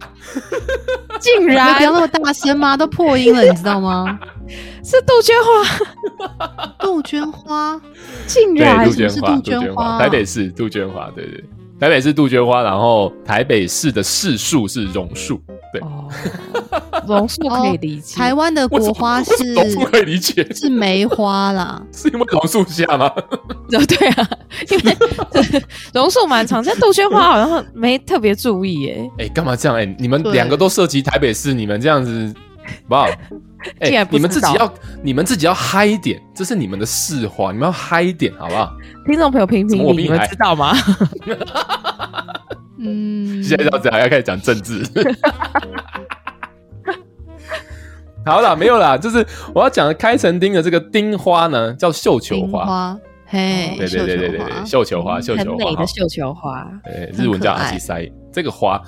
[1.20, 2.76] 竟然不要那么大声吗？
[2.76, 4.18] 都破音了，你知道吗？
[4.84, 7.80] 是杜鹃花， 杜鹃花，
[8.26, 11.44] 竟然是杜鹃花，台北市杜鹃花，对对，
[11.82, 15.42] 台北市杜鹃花，然后台北市的市树是榕树，
[15.72, 15.82] 对，
[17.08, 18.14] 榕树可以理解。
[18.14, 23.10] 台湾的国花是榕树可以理解，是梅花啦， 是因为榕树下吗？
[23.68, 24.30] 对啊，
[24.70, 24.96] 因为
[25.92, 29.76] 榕树蛮常见，杜鹃花好像没特别注意，哎，哎，干嘛这样？
[29.76, 32.32] 哎，你们两个都涉及台北市，你们这样子，
[32.88, 33.08] 哇。
[33.78, 38.74] 哎、欸，你们自己要你们自己要嗨一点，这是你们的市话，你们要嗨一点，好不好？
[39.06, 40.74] 听众朋友评评理，你们知道吗？
[42.80, 44.00] 嗯， 现在要怎样？
[44.00, 44.82] 要开始讲政治。
[48.26, 52.64] 好啦，没有啦，就是我要讲的开成丁的这个丁花呢，叫绣球花。
[52.66, 56.68] 花，嘿，对对对对对，绣球花，绣球花，很美的绣球花。
[56.82, 58.10] 对，日文叫阿西塞。
[58.32, 58.82] 这个花，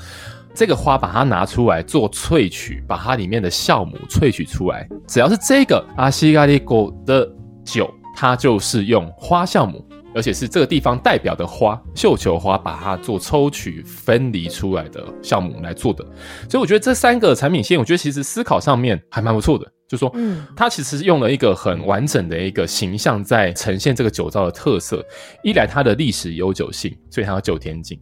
[0.55, 4.89] 这个花把它拿出来做萃取，把它里面的酵母萃取出来。
[5.07, 7.29] 只要是这个阿西嘎利果的
[7.65, 9.85] 酒，它就是用花酵母。
[10.17, 16.05] 而且是这个地方代表的花，绣球花，把它做抽取分离出来的酵母来做的，
[16.49, 25.05] 所以我觉得这三个产品线，我觉得其实思考上面还蛮不错的，就说，嗯，它其实用了一个很完整的一个形象在呈现这个酒造的特色，
[25.43, 27.99] 一来它的历史悠久性，所以它叫九天井。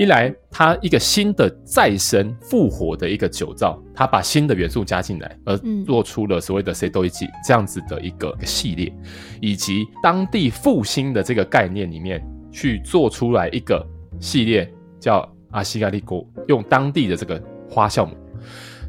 [0.00, 8.92] 一来，它一个新的再生复活的一个酒造，它把新的元素加进来，而做出了所谓的 Seitoichi 这样子的一个系列，
[9.40, 13.84] 以及当地复兴的这个概念里面去做出来一个
[14.20, 18.16] 系列，叫阿西咖喱果，用当地的这个花酵母。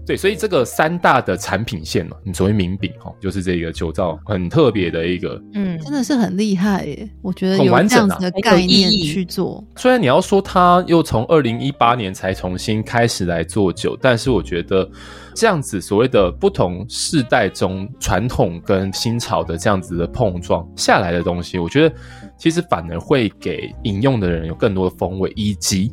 [0.10, 7.08] 对，所以这个三大的产品线嘛，你所谓名饼哈，就是这个酒造很特别的一个，嗯，真的是很厉害耶。
[7.22, 9.64] 我觉得有这样子的概念去做。
[9.76, 14.90] 虽然你要说他又从二零一八年才重新开始来做酒，但是我觉得
[15.36, 21.96] 这样子所谓的不同世代中传统跟新潮的这样子的碰撞下来的东西，我觉得
[22.36, 25.92] 其实反而会给饮用的人有更多的风味，以及。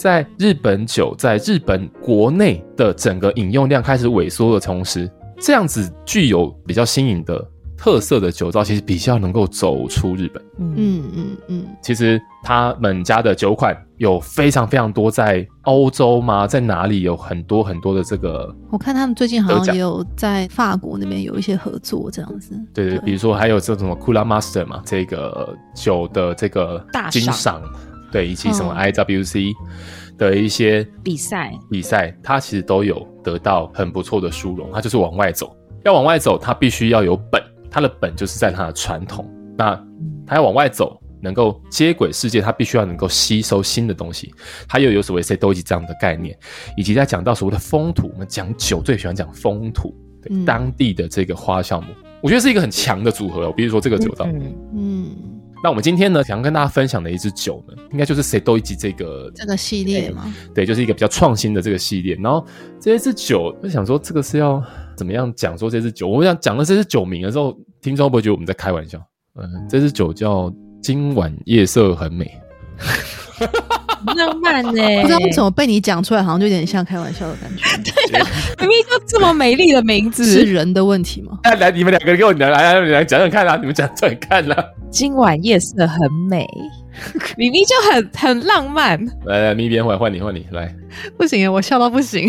[0.00, 10.42] 在日本酒在日本国内的整个饮用量开始萎缩的同时，这样子具有比较新颖的特色的酒造，其实比较能够走出日本。
[10.58, 11.66] 嗯嗯嗯。
[11.82, 16.46] 其实他们家的酒款有非常非常多，在欧洲吗？
[16.46, 18.50] 在哪里有很多很多的这个？
[18.70, 22.58] 我看他们最近好像也有在法国那边有一些合作，这样子。
[22.72, 27.60] 对对，对，比如说还有这种 Cooler Master 嘛，这个酒的这个金赏。
[28.10, 29.52] 对，以及什么 IWC
[30.18, 34.68] 的一些比赛，比赛，它其实都有得到很不错的殊荣。
[34.72, 39.28] 它就是往外走，要往外走，它必须要有本，它的本就是在它的传统。
[39.56, 39.80] 那
[40.26, 44.32] 它要往外走，能够接轨世界，它必须要能够吸收新的东西。
[44.68, 46.36] 它又有所谓 Seitoichi 这样的概念，
[46.76, 51.86] 以及在讲到所谓的风土，我们讲酒最喜欢讲风土，对、嗯、当地的这个花酵母，
[52.22, 53.52] 我觉得是一个很强的组合哦。
[53.56, 54.54] 比如说这个酒造，嗯。
[54.74, 55.16] 嗯
[55.62, 60.34] 那我们今天呢，想要跟大家分享的一支酒呢，应该就是 Seitoichi 这个这个系列嘛？
[60.54, 62.14] 对，就是一个比较创新的这个系列。
[62.16, 62.46] 然后
[62.80, 64.62] 这一支酒，我想说这个是要
[64.96, 66.08] 怎么样讲说这支酒？
[66.08, 68.98] 我想讲的这支酒名的时候，听众会不会觉得我们在开玩笑？
[69.36, 70.50] 嗯，这支酒叫
[70.82, 72.40] 今晚夜色很美，
[74.16, 75.00] 浪漫呢？
[75.02, 77.64] 不知道为什么被你讲出来，好像就有点像开玩笑的感觉。
[78.10, 78.26] 对呀，
[78.58, 81.38] 明明就这么美丽的名字，是人的问题吗？
[81.44, 84.64] 来来，你们两个给我来来来讲讲看啦，你们讲讲看啦。
[84.90, 86.46] 今晚夜色很美，
[87.36, 88.98] 明明就很很浪漫。
[89.24, 90.74] 来来，咪边换换你换你来，
[91.16, 92.28] 不行，我笑到不行，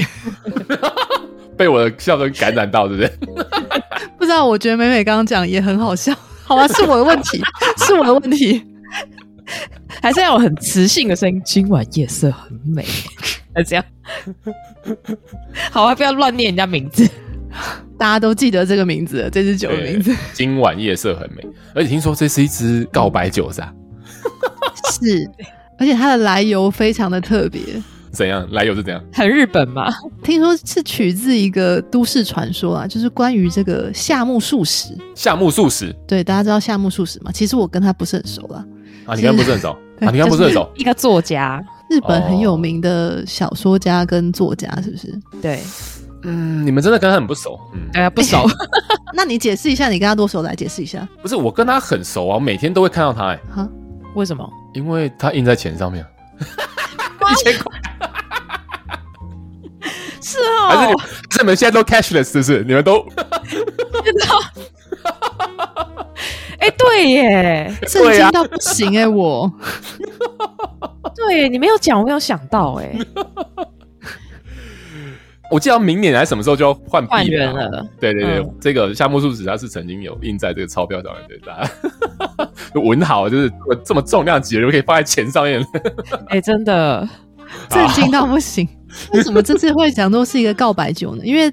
[1.58, 3.12] 被我的笑声感染到，对不对？
[4.18, 6.14] 不知道，我觉得美美刚刚讲也很好笑。
[6.44, 7.42] 好吧，是我的问题，
[7.86, 8.62] 是我的问题，
[10.02, 11.42] 还是要有很磁性的声音。
[11.46, 12.86] 今晚夜色很美，
[13.54, 13.86] 那这样
[15.72, 17.08] 好啊，不要乱念人家名字。
[18.00, 20.16] 大家都记得这个名字，这支酒的名字。
[20.34, 23.74] 今晚夜色很美，而且听说这是一支告白酒，是吧？
[24.92, 25.30] 是，
[25.78, 27.62] 而且它的来由非常的特别。
[28.12, 28.48] 怎样？
[28.52, 29.04] 来由是怎样？
[29.14, 29.94] 很日本嘛？
[30.24, 34.98] 听说是取自一个都市传说啊，就是关于这个夏目漱石。
[35.14, 37.32] 夏目漱石，对，大家知道夏目漱石吗？
[37.34, 38.66] 其实我跟他不是很熟啦。
[39.06, 39.72] 啊，你跟他不是很熟？
[40.02, 40.70] 啊，你跟他不是很熟？
[40.76, 45.20] 一个作家，日本很有名的小说家跟作家，是不是？
[45.42, 45.60] 对。
[46.24, 47.60] 嗯，你们真的跟他很不熟？
[47.74, 48.46] 嗯，哎呀，不熟。
[49.14, 50.44] 那你解释一下，你跟他多熟？
[50.44, 51.08] 来解释一下。
[51.22, 53.30] 不是，我跟他很熟啊，我每天都会看到他。
[53.30, 53.68] 哎，哈？
[54.14, 54.48] 为什么？
[54.74, 56.06] 因为他印在钱上面，
[56.40, 57.82] 一千块。
[60.22, 60.70] 是哦。
[60.70, 60.88] 还
[61.32, 62.64] 是你们现在都 cashless，是不是？
[62.66, 63.04] 你们都。
[66.62, 69.52] 哎，对耶， 震惊到不行哎，我。
[71.16, 72.96] 对，你没有讲，我没有想到哎。
[75.52, 77.86] 我记得明年还是什么时候就要换币人了。
[78.00, 81.70] 对对对，嗯、这个夏目漱石他是曾经有印在这个钞票上面，对吧？
[82.76, 83.52] 文豪就是
[83.84, 85.62] 这么重量级的人可以放在钱上面。
[86.28, 87.06] 哎、欸，真的
[87.70, 88.68] 震惊到不行。
[89.14, 91.26] 为什么这次会讲都是一个告白酒呢？
[91.26, 91.50] 因为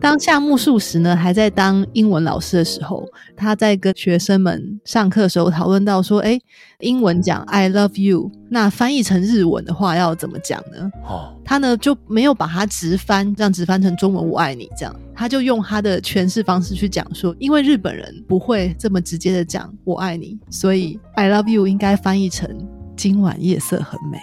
[0.00, 3.04] 当夏目漱石呢还在当英文老师的时候，
[3.36, 6.38] 他在跟学生们上课的时候讨论到说：“哎，
[6.78, 22.48] 英文讲 I love you，那翻译成日文的话要怎么讲呢？”哦，他呢就没有把它直翻，这样直翻成中文“我爱你”这样，他就用他的诠释方式去讲说：“因为日本人不会这么直接的讲‘我爱你’，所以 I love you 应该翻译成
[22.96, 24.20] ‘今晚夜色很美’。”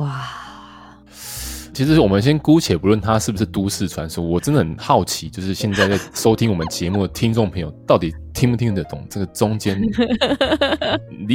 [0.00, 0.39] 哇！
[1.80, 9.80] 其实我们先姑且不论它是不是都市传说，我真的很好奇，就是现在在收听我们节目的听众朋友，到底听不听得懂这个中间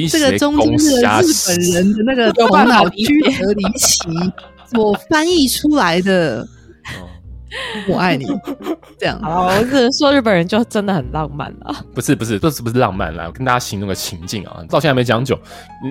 [0.08, 3.98] 这个中间的日本人的那个头脑曲折离奇
[4.78, 6.48] 我翻译出来的。
[7.88, 8.26] 我爱你，
[8.98, 11.76] 这样好，我只能说日本人就真的很浪漫了。
[11.94, 13.26] 不 是不是，这是不是浪漫啦？
[13.28, 15.38] 我跟大家形容个情境啊，到现在还没讲久，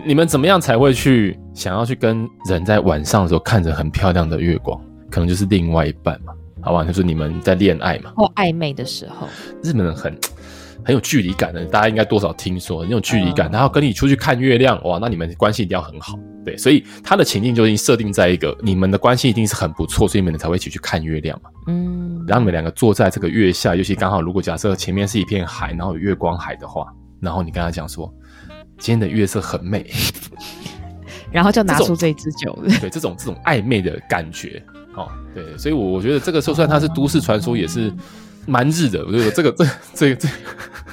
[0.06, 4.80] 你们怎么样才会去想要去跟人在晚上的时候看着很漂亮的月光？
[5.10, 6.84] 可能就是另外一半嘛，好吧？
[6.84, 9.28] 就是你们在恋爱嘛，或暧昧的时候，
[9.62, 10.16] 日本人很。
[10.84, 26.86] 很有距离感的，大家应该多少听说很有距离感，然后跟你出去看月亮，哇，那你们关系一定要很好，对，所以他的情境就已经设定在一个你们的关系一定是很不错，所以你们才会一起去看月亮嘛，嗯，然后你们两个坐在这个月下，尤其刚好如果假设前面是一片海，然后有月光海的话，
[27.18, 28.12] 然后你跟他讲说
[28.78, 29.90] 今天的月色很美，
[31.32, 34.62] 然后就拿出这支酒， 对，这种这种暧昧的感觉，
[34.94, 37.90] 哦，对，所以我我觉得这个就算它是都市传说，也是。
[38.46, 39.64] 蛮日的，我觉得这个这
[39.94, 40.28] 这个这，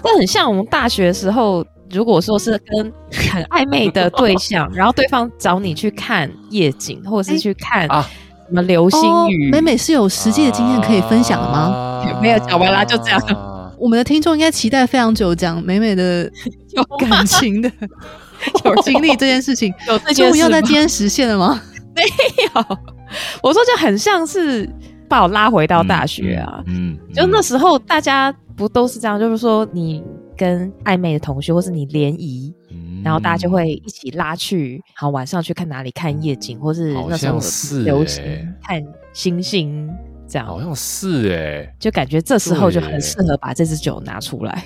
[0.03, 2.93] 这很像我们大学的时候，如果说是跟
[3.31, 12.03] 很暧昧的对象，然后对方找你去看夜景，或者是去看什么流星雨，美美是有实际的经验可以分享的吗？
[12.05, 13.19] 啊、没有，讲完啦，就这样。
[13.27, 16.31] 啊、我们的听众应该期待非常久，讲美美的
[16.71, 17.71] 有感情的
[18.63, 21.61] 有经历这件事情，有这件事要在今天实现了吗？
[21.93, 22.03] 没
[22.45, 22.77] 有，
[23.43, 24.69] 我说就很像是。
[25.11, 30.01] 把我拉回到大学啊，嗯，就那时候大家不都是这样，就是说你
[30.37, 37.41] 跟暧昧的同学，或是你联谊，嗯、然后大家就会一起拉去，好晚上去看哪里看夜景，或是那时候
[37.83, 38.23] 流行
[38.63, 38.81] 看
[39.11, 39.89] 星星，
[40.29, 40.47] 这样。
[40.47, 44.63] 好像是哎、欸，就感觉这时候就很适合把这支酒拿出来。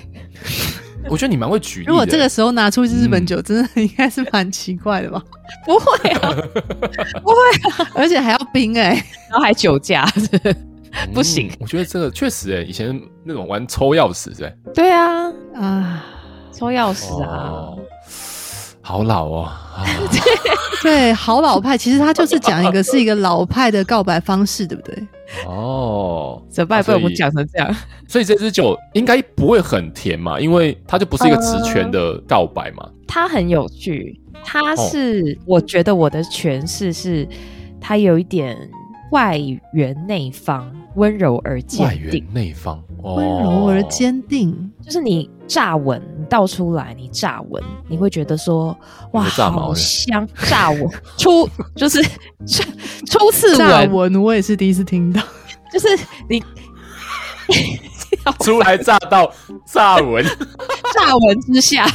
[1.10, 1.90] 我觉得你蛮会举例的。
[1.90, 5.22] 如果这个时候拿出日本酒，嗯、真的应该是蛮奇怪的吧？
[5.64, 6.30] 不会啊，
[7.22, 10.06] 不会啊，而且还要冰哎、欸，然后还酒驾，
[11.14, 11.56] 不行、嗯。
[11.60, 14.52] 我觉得这个确实哎、欸，以前那种玩抽钥匙对。
[14.74, 15.30] 对啊。
[15.54, 16.04] 啊，
[16.52, 17.78] 抽钥匙啊、哦，
[18.86, 19.48] 好老哦。
[19.74, 19.82] 啊、
[20.80, 21.76] 对，好老派。
[21.76, 24.96] 其实他就是讲一个是一个老派的告白方式，对不对？
[25.44, 26.84] 哦，怎么办？
[26.84, 27.76] 被我们讲成这样，
[28.06, 32.88] 所以这支酒应该不会很甜嘛，因为它就不是一个直拳的告白嘛。
[33.08, 37.28] 它很有趣，它是我觉得我的诠释是，
[37.80, 38.56] 它有一点
[39.10, 39.36] 外
[39.72, 41.86] 圆内方，温柔而坚定。
[41.86, 48.76] 外圆内方，温柔而坚定，就是你乍闻倒出来，你乍闻你会觉得说，
[49.12, 50.26] 哇，好香！
[50.48, 52.02] 乍闻初就是
[53.06, 53.56] 初次
[53.90, 55.22] 闻，我也是第一次听到，
[55.72, 55.86] 就是
[56.28, 56.42] 你
[58.40, 59.32] 初来乍到，
[59.66, 61.86] 乍闻，乍闻之下，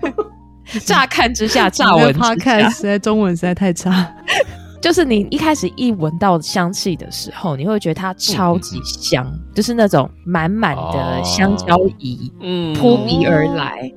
[0.84, 4.12] 乍看之下，乍闻他看实在中文实在太差。
[4.82, 13.90] 就是你一开始一闻到香气的时候，你会觉得它超级香，嗯、就是那种满满的香蕉叶，嗯，扑鼻而来。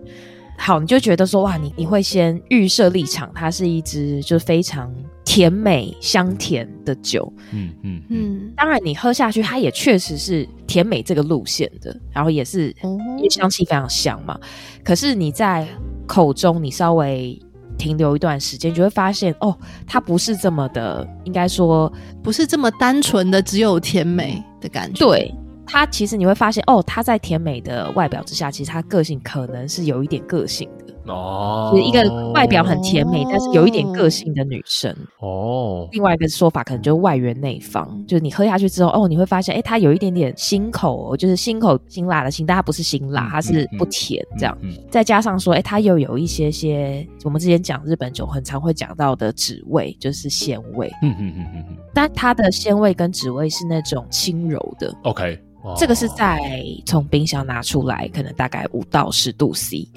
[0.57, 4.93] 好，你就觉得说哇，你你会先预设立场，它是一支就是非常
[5.25, 7.33] 甜美香甜的酒。
[7.51, 8.53] 嗯嗯嗯。
[8.55, 14.39] 当然，你喝下去，它也确实是甜美这个路线的，然后也是因为香气非常香嘛。
[14.83, 15.67] 可是你在
[16.05, 17.41] 口中，你稍微。
[17.77, 21.91] 停留一段时间，就会发现哦，它不是这么的，应该说
[22.23, 25.05] 不是这么单纯的，只有甜美的感觉。
[25.05, 25.33] 对，
[25.65, 30.74] 他其实你会发现哦，他在甜美的外表之下，其实他个性可能是有一点个性的。
[31.07, 34.95] 哦，就是一个外表很甜美，哦、但是有一点个性的女生。
[35.19, 44.57] 哦，另外一个说法可能就是外圆内方，就是你喝下去之后，哦，你会发现，哎，它有一点点辛口，就是辛口辛辣的辛，但它不是辛辣，它是不甜这样。
[44.61, 50.91] 嗯嗯嗯、再加上说，哎，它又有一些些我们之前讲日本酒很常会讲到的酯味，就是鲜味。
[51.01, 51.77] 嗯嗯嗯嗯嗯。
[51.93, 54.93] 但它的鲜味跟酯味是那种轻柔的。
[55.03, 55.39] OK，
[55.77, 59.87] 这个是在从冰箱拿出来，可能大概五到十度 C。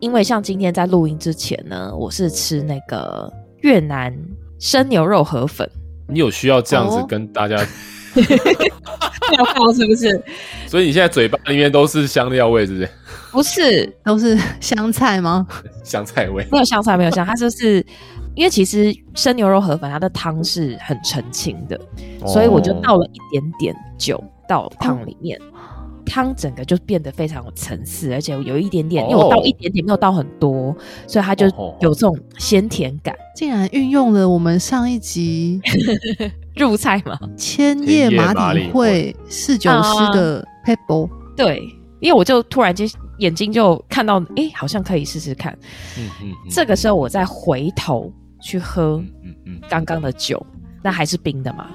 [0.00, 4.14] 因为像今天在录音之前呢，我是吃那个越南
[4.58, 5.68] 生牛肉河粉。
[6.08, 7.56] 你有需要这样子跟大家
[9.36, 10.22] 要泡是不是？
[10.68, 12.88] 所以你现在嘴巴里面都是香料味，是不是？
[13.32, 15.46] 不是，都是香菜吗？
[15.82, 16.46] 香菜味？
[16.50, 17.84] 没有香菜，没有香，它就是
[18.34, 21.78] 因为其实生牛肉河粉它的汤是很澄清的，
[22.20, 25.38] 哦、所以我就倒了一点点酒到汤里面。
[25.40, 25.55] 哦
[26.06, 30.74] 汤整个就变得非常有层次，而且有一点点，因为我倒一点点，没有倒很多，
[31.06, 31.46] 所以它就
[31.80, 33.14] 有这种鲜甜感。
[33.34, 35.60] 竟然运用了我们上一集
[36.56, 41.10] 入菜嘛，千叶马里会侍酒师的 pebble。
[41.36, 41.60] 对，
[42.00, 42.88] 因为我就突然间
[43.18, 45.52] 眼睛就看到，哎，好像可以试试看。
[45.98, 46.32] 嗯嗯。
[46.48, 50.44] 这个时候我再回头去喝，嗯嗯，刚刚的酒，
[50.82, 51.66] 那还是冰的嘛。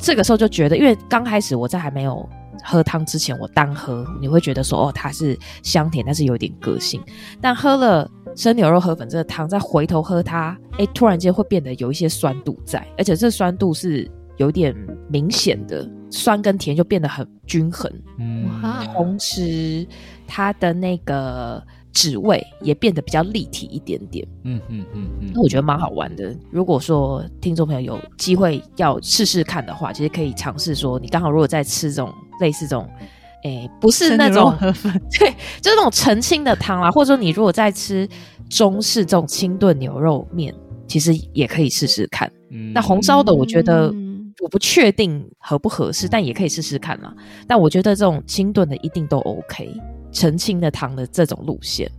[0.00, 2.26] 这个时候就觉得，因为刚开始我在还没有。
[2.64, 7.02] 喝汤之前，我单喝你会觉得说哦，它是香甜，但是有点个性。
[7.40, 14.74] 但喝了生牛肉河粉这个汤，再回头喝它，哎，突然间会变得有一些酸度在，而且这酸度是有点
[15.08, 17.90] 明显的，酸跟甜就变得很均衡。
[18.18, 18.48] 嗯，
[18.94, 19.86] 同时
[20.26, 21.62] 它的那个。
[21.92, 26.34] 旨味也变得比较立体一点点，嗯嗯嗯嗯，那我觉得蛮好玩的。
[26.50, 32.88] 如果说听众朋友有机会要试试看的话，其实可以尝试说，你刚好如果在吃这种类似这种，
[33.44, 35.30] 诶，不是那种对，
[35.60, 38.08] 就是那种澄清的汤啊，或者说你如果在吃
[38.48, 40.54] 中式这种清炖牛肉面，
[40.86, 42.30] 其实也可以试试看。
[42.50, 43.92] 嗯，那红烧的，我觉得
[44.42, 47.14] 我不确定合不合适，但也可以试试看啦。
[47.46, 49.74] 但我觉得这种清炖的一定都 OK。
[50.12, 51.90] 澄清的糖的这种路线，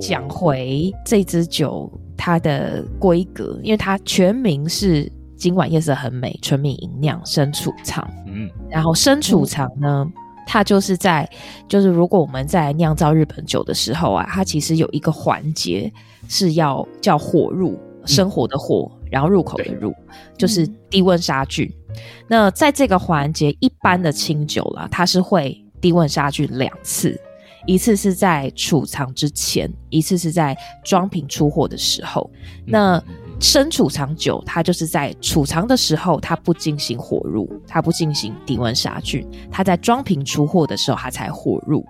[0.00, 8.08] 讲回这支酒它的规格，因为它全名是今晚夜色很美，纯米吟酿生储藏。
[8.26, 10.12] 嗯，然后生储藏呢，嗯、
[10.46, 11.28] 它就是在
[11.68, 15.92] 就是如果我们在酿造日本酒的时候啊，它其实有一个环节
[16.28, 19.94] 是要叫火入，生活的火，嗯、然后入口的入，
[20.36, 21.70] 就是低温杀菌。
[21.88, 27.18] 嗯、那在这个环节，一般的清酒啦，它是会低温杀菌两次。
[27.66, 32.30] 一次是在储藏之前，一次是在装瓶出货的时候。
[32.64, 33.02] 那
[33.38, 41.84] 深储藏酒，它就是在储藏的时候，它不进行火入，它不进行低温杀菌，它在装瓶出货的时候，它才火入。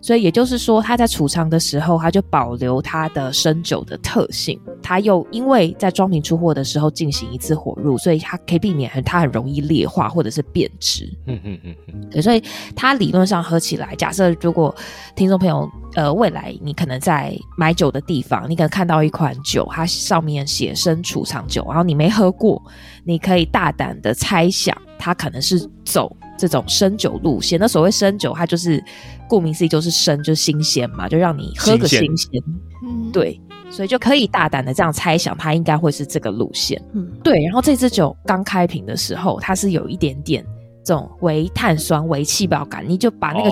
[0.00, 4.60] 所以也就是说，它在储藏的时候，它就保留它的生酒的特性。
[4.82, 11.12] 它又因为在装瓶出货的时候进行一次火入，所以它可以避免很它很容易劣化或者是变质。
[11.26, 12.08] 嗯嗯嗯嗯。
[12.10, 12.42] 对，所以
[12.74, 14.74] 它理论上喝起来，假设如果
[15.14, 22.62] 听众朋友呃未来你可能在买酒的地方，你可能看到一款酒，它上面写生储藏酒，然后你没喝过，
[23.04, 27.58] 你可以大胆的猜想，它可能是走这种生酒路线。
[27.58, 28.82] 那所谓生酒，它就是。
[29.30, 32.42] 顾名思义就是生，就是新鲜嘛，就让你喝个新鲜。
[32.82, 33.38] 嗯，对，
[33.70, 36.82] 所以就可以大胆的这样猜想，它应该会是这个路线。
[36.94, 37.44] 嗯，对。
[37.44, 40.42] 然后这支酒刚开瓶的时候，它是有一点点
[40.82, 42.82] 这种微碳酸、微气泡感。
[42.88, 43.50] 你就把那个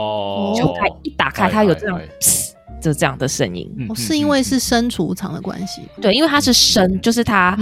[0.59, 2.01] 酒盖一打开，它有这样，
[2.81, 3.71] 就这样的声音。
[3.91, 5.83] 哦，是因为是生储藏的关系？
[6.01, 7.55] 对，因为它是生，就是它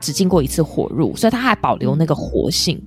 [0.00, 2.82] 只经过一次火入，所以它还保留那个活性。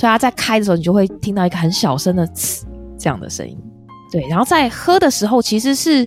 [0.00, 2.62] 所以它在开的时候，你就会听到一个很小声的呲
[2.98, 3.54] 这样的声音。
[4.10, 6.06] 对，然后在喝的时候，其实是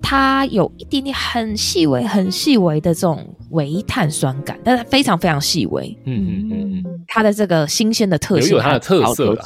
[0.00, 5.98] 它有一点点很细微、很细微的这种微碳酸感，但是非常非常细微。
[6.06, 9.36] 嗯嗯嗯，它的这个新鲜的特性，有它的特色。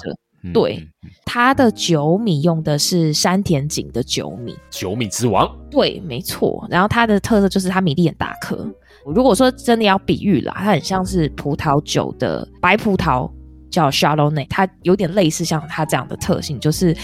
[0.52, 0.86] 对，
[1.24, 5.50] 它的酒米用的是山田锦的酒米，酒米之王。
[5.70, 6.66] 对，没错。
[6.68, 8.70] 然后它的特色就是它米粒很大颗。
[9.06, 13.30] 如果说真的要比喻啦，它很像是葡萄酒的白葡萄。
[13.74, 16.96] 叫 Chardonnay，它有点类似像它这样的特性，就是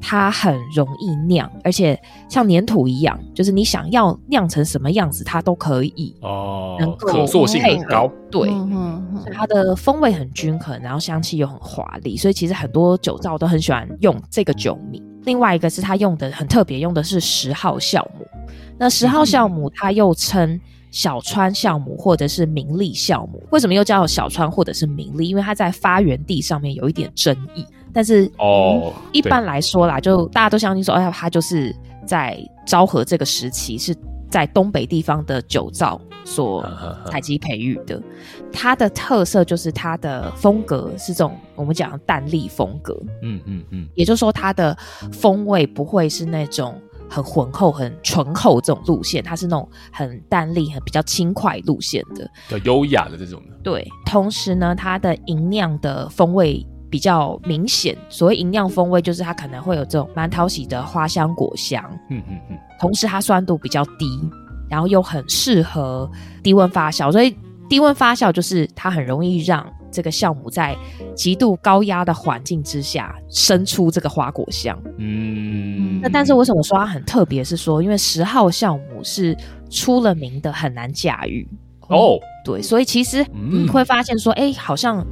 [0.00, 1.96] 它很容易酿，而且
[2.28, 8.10] 像粘土一样，就是你想要酿成什么样子，它都可以哦，能够可塑性很高。
[8.28, 15.00] 对，所以它的风味很均衡，然后香气又很华丽，所以其实很多酒造都很喜欢用这个酒米。
[15.24, 18.26] 另外一个是它用的很特别，用的是十号酵母。
[18.76, 20.60] 那十号酵母它又称。
[20.96, 25.28] 小川酵母或者是明利酵母，为什么又叫小川或者是明利？
[25.28, 27.66] 因为它在发源地上面有一点争议。
[27.92, 31.76] 但是哦、嗯，一般来说啦，就大家都相信说，哎呀，它就是
[32.06, 33.94] 在昭和这个时期是
[34.30, 36.66] 在东北地方的酒造所
[37.10, 38.02] 采集培育的。
[38.50, 42.98] 它的特色就是它的风格是这种我们讲的淡丽风格。
[43.20, 44.74] 嗯嗯嗯，也就是说它的
[45.12, 46.74] 风味不会是那种。
[47.08, 53.56] 很浑厚、很醇厚这种路线，它是那种很淡丽、很比较轻快路线的，比较优雅的这种的。
[53.62, 57.96] 对，同时呢，它的吟酿的风味比较明显。
[58.08, 61.82] 所谓吟酿风味，就是它可能会有这种蛮讨喜的花香、果香。
[62.10, 62.58] 嗯嗯嗯。
[62.78, 64.06] 同时，它酸度比较低，
[64.68, 66.10] 然后又很适合
[66.42, 67.36] 低温发酵，所以
[67.68, 69.66] 低温发酵就是它很容易让。
[69.96, 70.76] 这个酵母在
[71.14, 74.78] 极度高压的环境之下生出这个花果香。
[74.98, 77.42] 嗯，那但是为什么说它很特别？
[77.42, 79.34] 是说因为十号酵母是
[79.70, 81.48] 出了名的很难驾驭。
[81.88, 85.06] 哦，对，所以其实你会发现说，哎、嗯，好像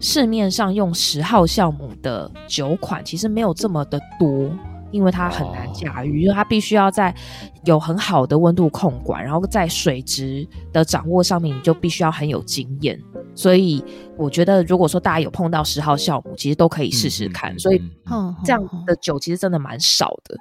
[0.00, 4.50] 市面上用十号酵母的酒款其实没有这么的多。
[4.90, 7.14] 因为它很难驾驭，因为它必须要在
[7.64, 13.00] 有很好的温度控管，然后在水质的掌握上面，你就必须要很有经验。
[13.34, 13.82] 所以
[14.16, 17.56] 我觉得，如果说大家有碰到十号酵母，其实都可以试试看。
[17.58, 17.80] 所以
[18.44, 20.36] 这样的酒其实真的蛮少的。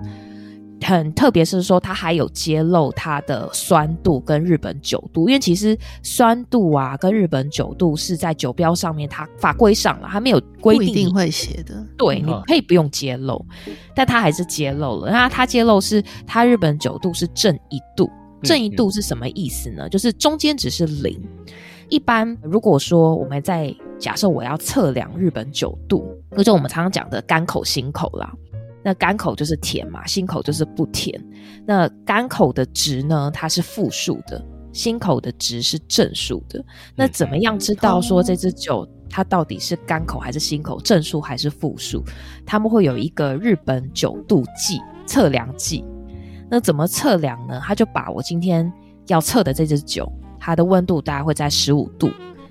[0.82, 11.86] 很特别是说，它还有揭露它的酸度跟日本酒度，因为其实酸度啊跟日本酒度是在酒标上面，它法规上了，它没有规定不一定会写的。
[11.98, 13.46] 对，你可以不用揭露，
[13.94, 15.12] 但它还是揭露了。
[15.12, 18.10] 那它揭露是它日本酒度是正一度，
[18.42, 19.88] 正一度是什么意思呢？
[19.90, 21.20] 就是中间只是零。
[21.90, 26.06] 一般如果说我们在假设我要测量日本酒度，
[26.38, 28.32] 就是我们常常讲的干口辛口啦。
[28.84, 31.20] 那干口就是甜嘛，辛口就是不甜。
[31.66, 36.64] 那干口的值呢，它是负数的；辛口的值是正数的。
[36.96, 42.04] 那怎么样知道说这支酒它到底是干口还是辛口，正数还是负数？
[42.46, 45.84] 他们会有一个日本酒度计测量计。
[46.50, 47.60] 那怎么测量呢？
[47.64, 48.72] 他就把我今天
[49.08, 52.10] 要测的这支酒，它的温度大概会在十五度，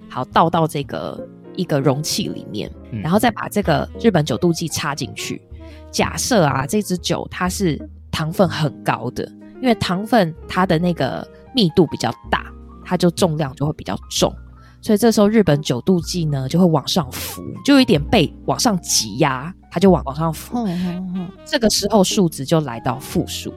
[0.09, 1.26] 好倒到这个
[1.57, 2.70] 一个容器里面，
[3.03, 5.43] 然后再把这个日本酒度计插进去。
[5.91, 7.78] 假设啊，这支酒它是
[8.11, 9.24] 糖分很高的，
[9.61, 12.47] 因为糖分它的那个密度比较大，
[12.84, 14.32] 它就重量就会比较重，
[14.80, 20.66] 所以这时候日本酒度计呢就会往上浮，就有一点被往上挤压，它就往往上浮。
[21.45, 23.53] 这个时候数值就来到负数。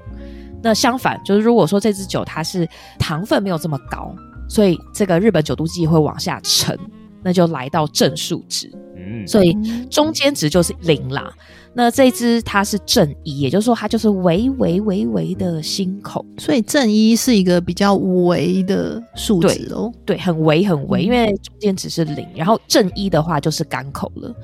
[0.63, 2.67] 那相反，就是如果说这支酒它是
[2.99, 4.15] 糖分没有这么高，
[4.47, 6.77] 所以这个日本酒度计会往下沉，
[7.23, 8.71] 那就来到正数值。
[8.95, 9.57] 嗯，所以
[9.89, 11.33] 中间值就是零啦。
[11.73, 19.89] 那这一支它是正一，也就是说它就是微微微微的心口，所以正一是一个比较微的数值哦。
[20.05, 24.35] 对，很微很微，因为中间只是零，然后正一的话就是干口了，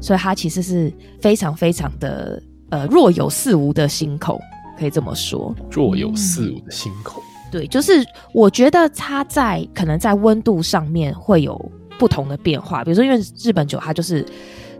[0.00, 2.40] 所以它其实是非常非常的
[2.70, 4.40] 呃若有似无的心口，
[4.78, 5.52] 可以这么说。
[5.72, 11.60] 若有似无的心口，对，就是我觉得它在可能在温度上面会有
[11.98, 14.24] 不同的变化，比如说因为日本酒它就是。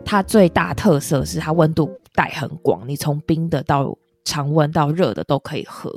[0.04, 5.92] 它最大特色是它温度带很广，你从冰的到常温到热的都可以喝。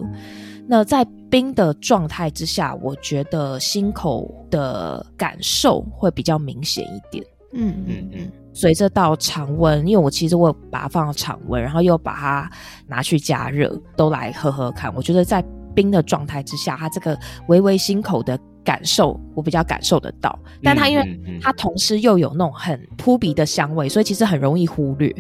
[0.67, 7.25] 那在冰的状态之下，我觉得心口的感受会比较明显一点。
[7.53, 8.31] 嗯嗯嗯。
[8.53, 12.51] 随着到常温，因为我其实我把它放到常温，然后又把它
[12.87, 14.93] 拿去加热，都来喝喝看。
[14.95, 15.43] 我觉得在
[15.73, 18.39] 冰的状态之下，它这个微微心口的。
[18.63, 25.13] 感受我比较感受得到，但它因为它同时又有那种很扑鼻的香味，所以其实很容易忽略。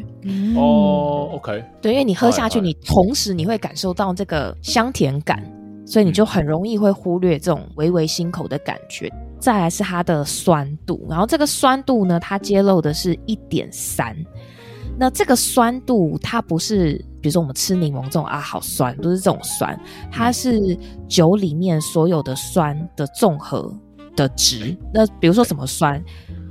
[0.55, 5.43] 哦，OK，对，因为你喝下去，你同时你会感受到这个香甜感，
[5.85, 9.11] 所以你就很容易会忽略这种微微辛口的感觉。
[9.39, 14.15] 再来是它的酸度，然后这个酸度呢，它揭露的是一点三。
[14.97, 19.79] 那这个酸度，它不是比如说我们吃柠檬这种啊，好酸，不是这种酸，
[20.11, 20.77] 它是
[21.07, 23.73] 酒里面所有的酸的综合
[24.15, 24.75] 的值。
[24.93, 26.01] 那比如说什么酸？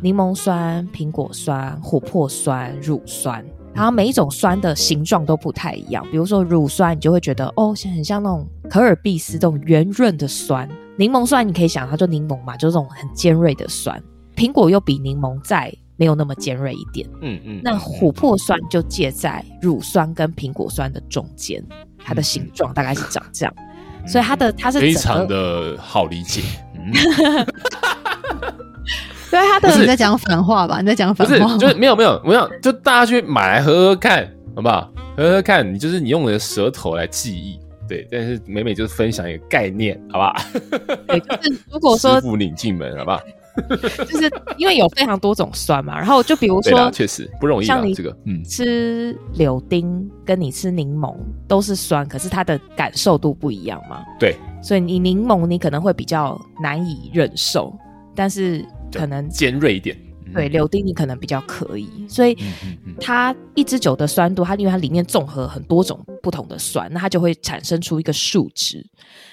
[0.02, 6.04] 柠檬酸、苹果酸、琥珀酸、乳酸，然后每一种酸的形状都不太一样。
[6.10, 10.68] 比如说乳酸，你就会觉得哦，很像那种可尔必斯这种圆润的酸；
[10.98, 14.02] 柠檬酸，你可以想它就柠檬嘛，就是这种很尖锐的酸。
[14.34, 15.72] 苹果又比柠檬再
[16.02, 21.64] 没有那么尖锐一点，嗯嗯，那琥珀酸就介在乳酸跟苹果酸的中间，
[22.04, 23.54] 它的形状大概是长这样，
[24.04, 26.42] 所以它的它是非常的好理解，
[26.74, 26.90] 嗯，
[29.30, 30.80] 对，他的你在讲反话吧？
[30.80, 34.92] 你在讲反话，不是，就是没有没有没有，就大家去买来喝喝看，好不好？
[35.16, 40.34] 喝喝看，你就是你用你的舌头来记忆，对，但是美美就是分享一个概念，好不好？
[41.06, 43.20] 对，就是如果说师傅领进门，好不好？
[44.08, 47.66] 就是因为有非常多种酸嘛，然后就比如说，确实不容易。
[47.66, 51.14] 像你这个，嗯，吃柳丁跟你吃柠檬
[51.46, 54.02] 都是酸，可是它的感受度不一样嘛。
[54.18, 57.76] 对，所以你柠檬你可能会比较难以忍受，
[58.14, 59.96] 但是可能尖锐一点。
[60.32, 62.34] 对，柳丁你可能比较可以，所以
[62.98, 68.82] 它一支酒的酸度，它因为它里面综合很多种不同的酸，那它就会产生出一个数值。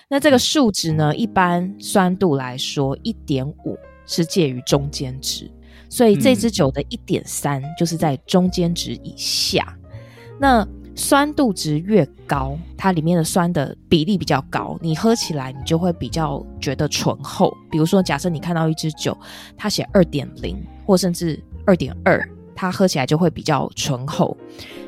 [0.09, 3.77] 那这个数值呢，一般酸度来说一点五。
[4.09, 5.49] 是介于中间值，
[5.87, 9.77] 所以这支酒的一点三就是在中间值以下。
[9.83, 9.99] 嗯。
[10.39, 17.55] 那酸度值越高，它里面的酸的比例比较高，你喝起来你就会比较觉得醇厚。
[17.71, 19.17] 比如说，假设你看到一支酒，
[19.55, 24.35] 它写二点零或甚至二点二，它喝起来就会比较醇厚。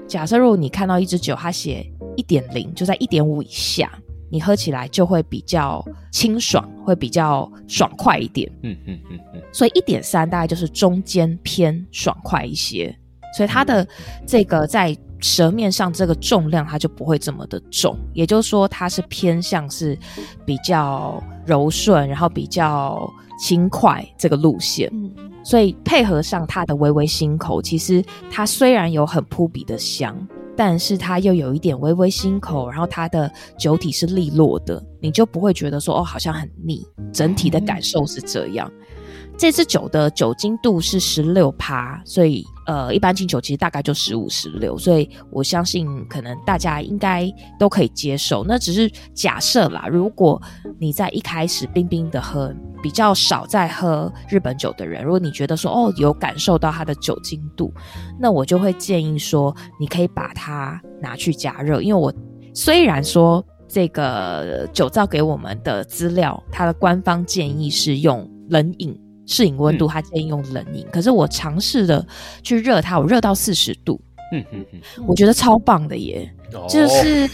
[0.05, 3.89] 假设如果你看到一支酒，它写一点零，就在一点五以下，
[4.31, 8.49] 你喝起来就会比较清爽，会比较爽快一点。
[8.63, 9.41] 嗯嗯嗯嗯。
[9.51, 12.97] 所以一点三大概就是中间偏爽快一些，
[13.35, 13.85] 所以它的
[14.25, 19.97] 这个在舌面上这个重量它就不会这么的重，也就是说它是偏向是
[20.45, 23.07] 比较柔顺，然后比较
[23.39, 24.89] 轻快这个路线。
[24.93, 25.11] 嗯。
[25.43, 30.15] 所以配合上它的微微心口，其实它虽然有很扑鼻的香。
[30.55, 36.85] 但是它又有一点微微辛口，然后它的酒体是利落的，你就不会觉得说哦，好像很腻。
[37.11, 38.71] 整体的感受是这样。
[39.41, 47.27] 这支酒的酒精度是十六趴，所以呃，一般清酒其实大概就十五、十六，所以我相信可能大家应该
[47.57, 48.45] 都可以接受。
[48.47, 50.39] 那只是假设啦，如果
[50.77, 52.53] 你在一开始冰冰的喝。
[52.83, 57.71] 比较少在喝日本酒的人，如果你觉得说哦，有感受到它的酒精度，
[58.19, 61.79] 那我就会建议说，你可以把它拿去加热。
[61.79, 62.11] 因为我
[62.55, 68.99] 虽然说这个酒造给我们的资料，它的官方建议是用冷饮
[69.31, 72.05] 适应温度，它建议用冷饮，嗯、可是我尝试的
[72.43, 73.99] 去热它，我热到四十度，
[74.33, 77.27] 嗯嗯嗯，我觉得超棒的耶，哦、就是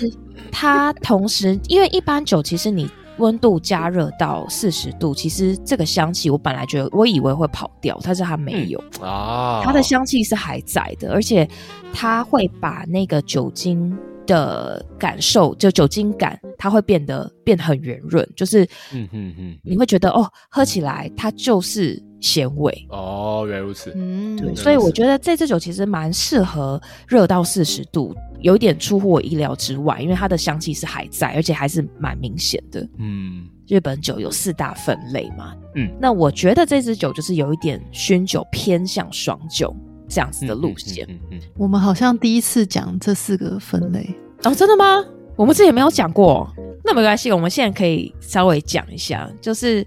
[0.51, 2.87] 它同时，因为一般酒其实你。
[3.19, 11.49] 温度加热到四十度，其实这个香气我本来觉得我以为会跑掉，但是它没有、嗯、啊，它的香气是还在的，而且
[11.91, 18.63] 它会把那个酒精的感受，就酒精感，它会变得变得很圆润，就是
[18.93, 28.13] 嗯嗯嗯，你会觉得哦，喝起来它就是咸味哦，原来如此，嗯，对，所以我觉得这支酒其实蛮适合热到四十度。
[28.41, 32.87] 有一点出乎我意料之外，因为它的香气是还在，而且还是蛮明显的。
[32.99, 35.55] 嗯，日本酒有四大分类嘛。
[35.73, 39.75] 嗯，那我觉得这支酒就是有一点熏酒偏向爽酒
[40.07, 41.05] 这样子的路线。
[41.09, 44.07] 嗯，嗯，嗯，嗯，我们好像第一次讲这四个分类
[44.43, 45.03] 哦，真的吗？
[45.35, 46.51] 我们之前没有讲过，
[46.83, 49.85] 那没关系，我们现在可以稍微讲一下，就是。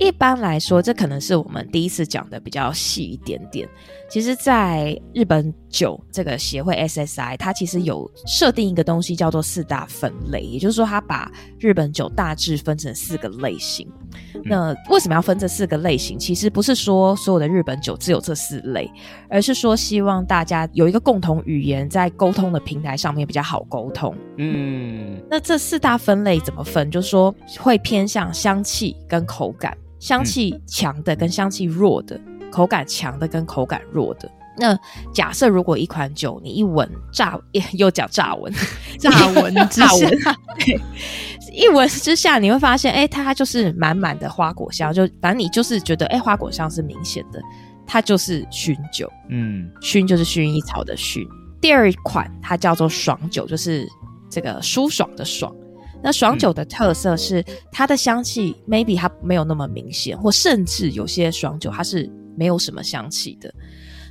[0.00, 3.68] 一般来说，这可能是我们第一次讲的比较细一点点。
[4.08, 13.88] 其实，在日本酒这个协会 SSI，它其实有设定一个东西叫做四大分类，也就是说，它把日本酒大致分成四个类型。
[14.44, 16.18] 那为什么要分这四个类型？
[16.18, 18.90] 其实不是说所有的日本酒只有这四类，
[19.28, 24.14] 而是说希望大家有一个共同语言，在沟通的平台上面比较好沟通。
[24.36, 26.90] 嗯，那这四大分类怎么分？
[26.90, 29.76] 就是说会偏向香气跟口感。
[29.98, 34.30] 香气强的跟香气弱的，嗯、口感强的跟口感弱的。
[34.58, 34.78] 那
[35.14, 37.38] 假设如果一款酒你一闻乍
[37.74, 38.52] 又叫乍闻，
[38.98, 40.36] 乍闻之下，
[41.52, 47.40] 一闻之下你会发现，哎、欸，它就是满满的花果香，就反正你就是觉得，哎、欸，花果香是明显的，
[47.86, 49.10] 它就是熏酒。
[49.30, 51.26] 嗯，薰就是薰衣草的熏。
[51.60, 53.88] 第二款它叫做爽酒，就是
[54.28, 55.54] 这个舒爽的爽。
[56.00, 63.52] 那爽酒的特色是它的香气，maybe 它没有那么明显，或甚至有些爽酒它是没有什么香气的。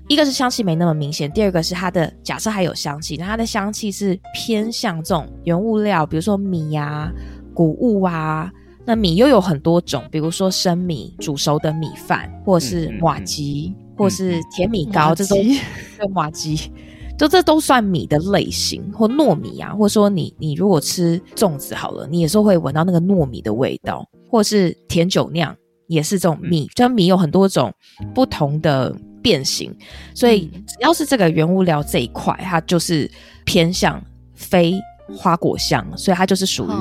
[0.08, 7.12] 一个是香气没那么明显，第二个是它的假设还有香气，那它的香气是偏向这种原物料，比如说米啊、
[7.54, 8.52] 谷物啊。
[8.86, 15.38] 那米又有很多种，比如说生米、煮熟的米饭，或是麻糬，或是甜米糕，这种
[16.00, 16.70] 对麻糬。
[17.18, 25.54] 就这都算米的类型，或糯米啊，或者说你你如果吃粽子好了，你有时候会闻到那个糯米的味道，或是甜酒酿
[25.88, 27.74] 也是这种米，就米有很多种
[28.16, 28.96] 不同的
[29.28, 29.76] 变形，
[30.14, 33.12] 所以只要是这个原物料这一块，它就是
[33.44, 34.02] 偏向
[34.34, 34.80] 非
[35.18, 36.72] 花果香，所以它就是属于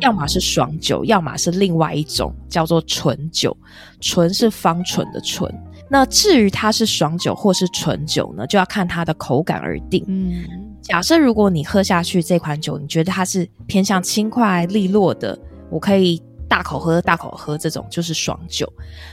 [0.00, 3.54] 要么是爽酒，要么是另外一种叫做醇酒，
[4.00, 5.52] 纯是芳醇的醇。
[5.90, 10.02] 那至于它是爽酒或是醇酒呢，就要看它的口感而定。
[10.08, 10.42] 嗯，
[10.80, 15.38] 假设如果你喝下去这款酒，你觉得它是偏向轻快利落的，
[15.70, 18.70] 我可以大口喝大口喝，这种就是爽酒。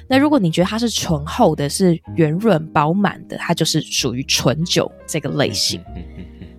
[0.09, 5.79] 那如果你觉得它是醇厚的，是圆润饱满的，它就是属于醇酒这个类型。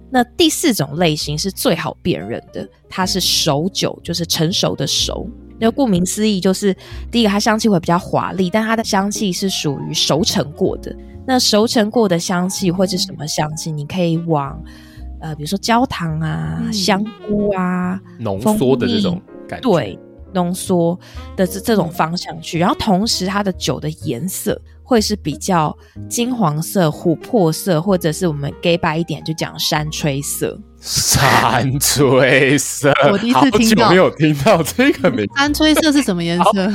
[0.09, 5.29] 那第四种类型是最好辨认的，它是熟酒，就是成熟的熟。
[5.59, 6.73] 那顾名思义，就是
[7.11, 10.95] 第一个，它香气会比较华丽，但它的香气是属于熟成过的。
[11.27, 13.73] 那熟成过的香气会是什么香气？
[13.73, 14.63] 你可以往
[15.21, 19.99] 呃，比如说焦糖啊、嗯、香菇啊、浓缩的这种感觉，对，
[20.33, 20.99] 浓缩
[21.37, 22.59] 的这这种方向去。
[22.59, 25.77] 然后同时，它的酒的颜色会是比较
[26.09, 30.59] 金黄色、琥珀色，或者是我们 gay 白一点就讲山吹色。
[30.81, 35.33] 山吹色， 我第一次听到，没有听到这个名字。
[35.37, 36.71] 山吹色是什么颜色？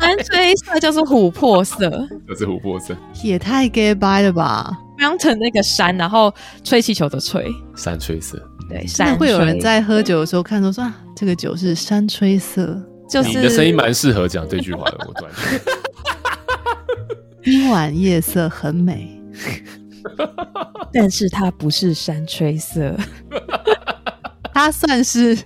[0.00, 1.90] 山吹色就是琥珀色，
[2.28, 4.70] 就是琥珀色，也太 gay 白了吧？
[4.96, 8.40] 当成那个山，然后吹气球的吹，山吹色。
[8.68, 15.72] 对，真的会有人在喝酒的时候看说说啊，这个酒是山吹色，就是你的声音蛮适合讲这句话的，我突然觉得。
[17.44, 19.22] 今晚夜色很美，
[20.92, 22.96] 但是它不是山吹色，
[24.52, 25.36] 它算是，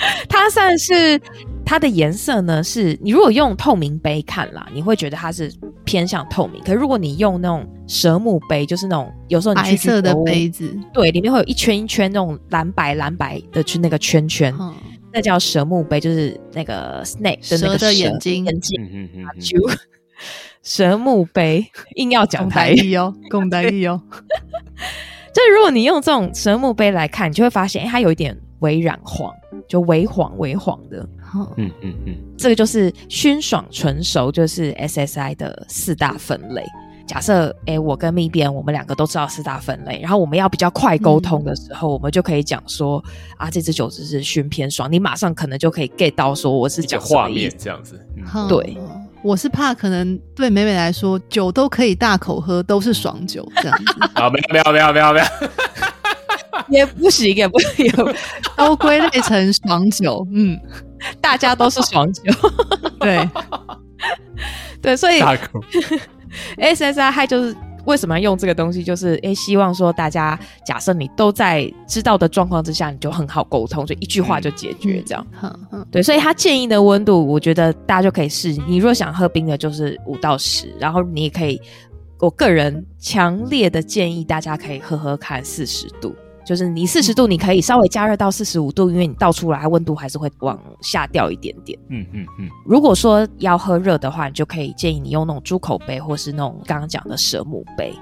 [0.28, 1.20] 它算是
[1.64, 2.62] 它的颜色呢？
[2.62, 5.52] 是你如果用透明杯看啦，你会觉得它是
[5.84, 6.60] 偏向透明。
[6.62, 14.74] 可是如果你用那种蛇木杯，就是那种有时候你去白色的杯子，对，里面会有一圈一圈那种蓝白蓝白的，去那个圈圈，嗯、
[15.12, 18.80] 那叫蛇木杯，就是那个 snake 的那个蛇，蛇的眼睛眼睛，
[20.62, 24.00] 蛇木杯硬要讲台语哦， 共台语哦。
[25.32, 29.34] 就是如果你用这种蛇木杯来看，你就会发现，哎，它有一点微染黄，
[29.68, 31.06] 就微黄微黄的。
[31.56, 36.64] 嗯嗯嗯，这个就是熏爽纯熟，就是 SSI 的四大分类。
[37.06, 43.02] 假设，诶，我跟蜜边，我们两个都知道四大分类，然后我们要比较快沟通的时候，嗯、我们就可以讲说，
[43.36, 47.98] 啊，这支酒只是熏偏爽，你马上可能就可以 get 到说我是讲画面这样子。
[48.16, 48.76] 嗯、对。
[49.22, 53.84] 我是怕可能对美美来说，酒都可以大口喝，都是爽酒这样子。
[54.14, 55.26] 啊，没有没有没有没有没有，
[56.70, 57.92] 也不行也不 行，
[58.56, 60.26] 都归类成爽酒。
[60.32, 60.58] 嗯，
[61.20, 62.22] 大家都是爽酒。
[62.98, 63.28] 对
[64.80, 65.60] 对，所以大口
[66.56, 67.56] SSI 还就是。
[67.86, 68.84] 为什么要用这个东西？
[68.84, 75.26] 就是诶，希望说大家假设你都在知道的状况之下，你就很好沟通，就一句话就解决这样。
[75.42, 78.52] 嗯嗯，对，所以他建议的温度，我觉得大家就可以试。
[78.68, 81.58] 你如果想喝冰的，就是五到十，然后你也可以，
[82.18, 86.14] 我个人强烈的建议大家可以喝喝看四十度。
[86.50, 91.78] 就是你四十度，你可以稍微加热到四十五度，因为你倒出来温度还是会往下掉一点点。
[91.90, 92.48] 嗯嗯嗯。
[92.66, 97.94] 如果说要喝热的话，你就可以建议你用那种猪口杯，或是那种刚刚讲的蛇母杯。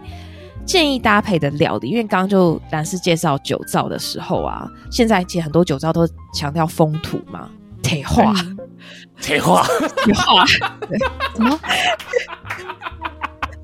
[0.65, 7.51] 建议搭配的料理，因为刚刚就男士介绍酒造的时候啊，现在其实很多酒造都强调风土嘛，
[7.83, 8.33] 铁化，
[9.21, 9.63] 铁化，
[10.07, 11.61] 铁化，什么？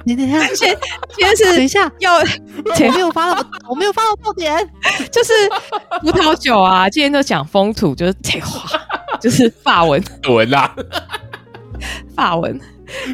[0.05, 0.76] 你等一下，先
[1.16, 2.22] 先是 等一下，要
[2.74, 4.57] 前面我发了，我没有发到重点，
[5.11, 5.32] 就是
[6.02, 6.88] 葡萄酒啊。
[6.88, 8.78] 今天就讲风土，就是这话，
[9.20, 10.74] 就是法文文啦，
[12.14, 12.61] 法文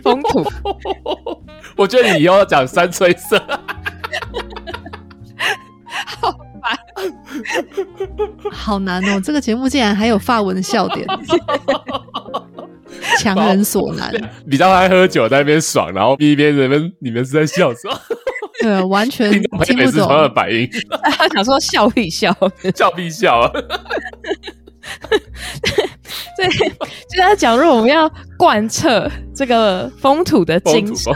[0.03, 0.45] 风土。
[1.77, 3.39] 我觉得你以后要讲三吹色，
[6.21, 6.31] 好
[6.61, 6.79] 烦，
[8.53, 9.21] 好难哦。
[9.25, 11.07] 这个节目竟然还有法文的笑点。
[13.19, 14.13] 强人所难，
[14.49, 17.99] 比较爱喝酒，在那边爽，然后一边人们你们是在笑什么？
[18.61, 19.77] 对，完全听不懂。
[19.77, 20.69] 每次同样的反应，
[21.17, 22.35] 他想说笑必笑，
[22.75, 23.51] 笑必笑啊！
[26.37, 31.13] 对，就在讲，如果我们要贯彻这个风土的精神，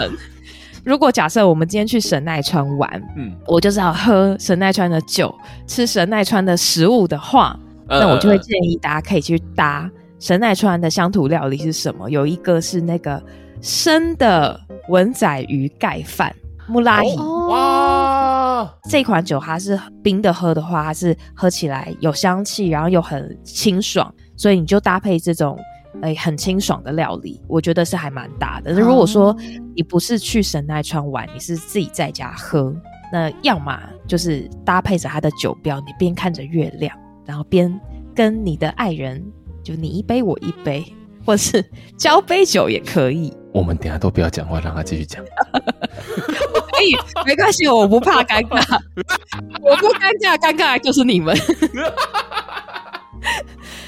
[0.85, 5.35] 如果假设我们今天去神奈川玩，嗯，我就是要喝神奈川的酒，
[5.67, 7.59] 吃神奈川的食物的话，
[7.89, 9.91] 嗯、那我就会建议大家可以去搭。
[10.19, 12.09] 神奈川的乡土料理是什么？
[12.09, 13.23] 有一个是那个
[13.61, 14.59] 生的
[14.89, 16.35] 文仔鱼盖饭，
[16.67, 17.17] 木拉伊。
[17.17, 18.73] 哇！
[18.89, 25.59] 这款酒它是冰的，喝的话它是喝起来有香气，然后又很清爽，所以你就搭配这种
[26.01, 28.73] 诶、欸、很清爽的料理，我觉得是还蛮搭的。
[28.73, 29.37] 那如果说
[29.77, 32.75] 你不是去神奈川玩，你是自己在家喝，
[33.13, 36.97] 那要么就是搭配着它的酒标，你边看着月亮，
[37.27, 37.79] 然后边
[38.15, 39.23] 跟你的爱人。
[39.65, 40.85] 就你一杯我一杯，
[41.25, 41.65] 或是
[41.97, 43.33] 交杯酒也可以。
[43.53, 45.25] 我们等下都不要讲话，让他继续讲。
[45.25, 46.95] 可 以，
[47.25, 48.79] 没关系，我不怕尴尬，
[49.63, 51.35] 我不尴尬，尴尬就是你们。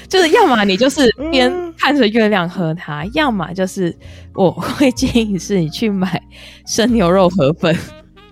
[0.07, 3.93] 就是要么你就是边看着月亮喝它，嗯、要么就是
[4.33, 6.19] 我会建议是你去买
[6.65, 7.75] 生牛肉河粉。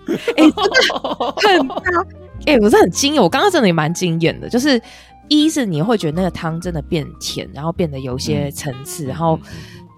[0.08, 0.50] 哎、欸，
[1.42, 1.74] 真的很大，
[2.46, 4.80] 哎、欸，我是很惊讶，我刚刚真的也蛮惊艳的，就是。
[5.28, 9.38] 一是你会觉得那个汤真的变甜，然后变得有些层次，嗯、然后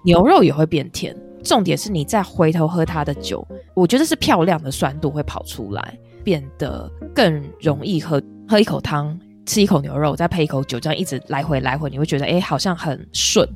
[0.03, 1.15] 牛肉也会变甜。
[1.43, 8.21] 重点是你再回头喝它的酒，我觉得是漂亮的酸度会跑出来，变得更容易喝。
[8.47, 13.47] 喝一口汤，吃一口牛肉，再配一口酒，这样一直来回来回，你会觉得哎，好像很顺。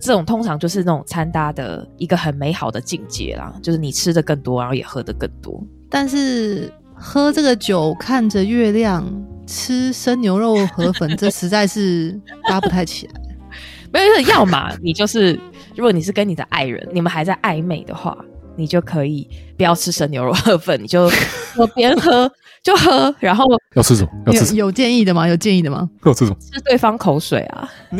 [0.00, 5.62] 这种通常就是那种餐搭的一个很美好的境界啦，就是你吃的更多，然后也喝的更多。
[5.90, 9.04] 但是喝这个酒，看着月亮。
[9.48, 13.14] 吃生牛肉河粉，这实在是搭不太起来。
[13.90, 15.40] 没有，要么你就是，
[15.74, 18.14] 如果你是跟你的爱人，你们还在暧昧的话，
[18.54, 19.26] 你就可以
[19.56, 21.10] 不要吃生牛肉河粉，你就
[21.56, 22.30] 我边喝
[22.62, 24.10] 就喝，然后要吃什么？
[24.26, 24.58] 要吃什么？
[24.58, 25.26] 有有建议的吗？
[25.26, 25.88] 有建议的吗？
[26.04, 26.36] 要吃什么？
[26.40, 27.68] 吃对方口水啊！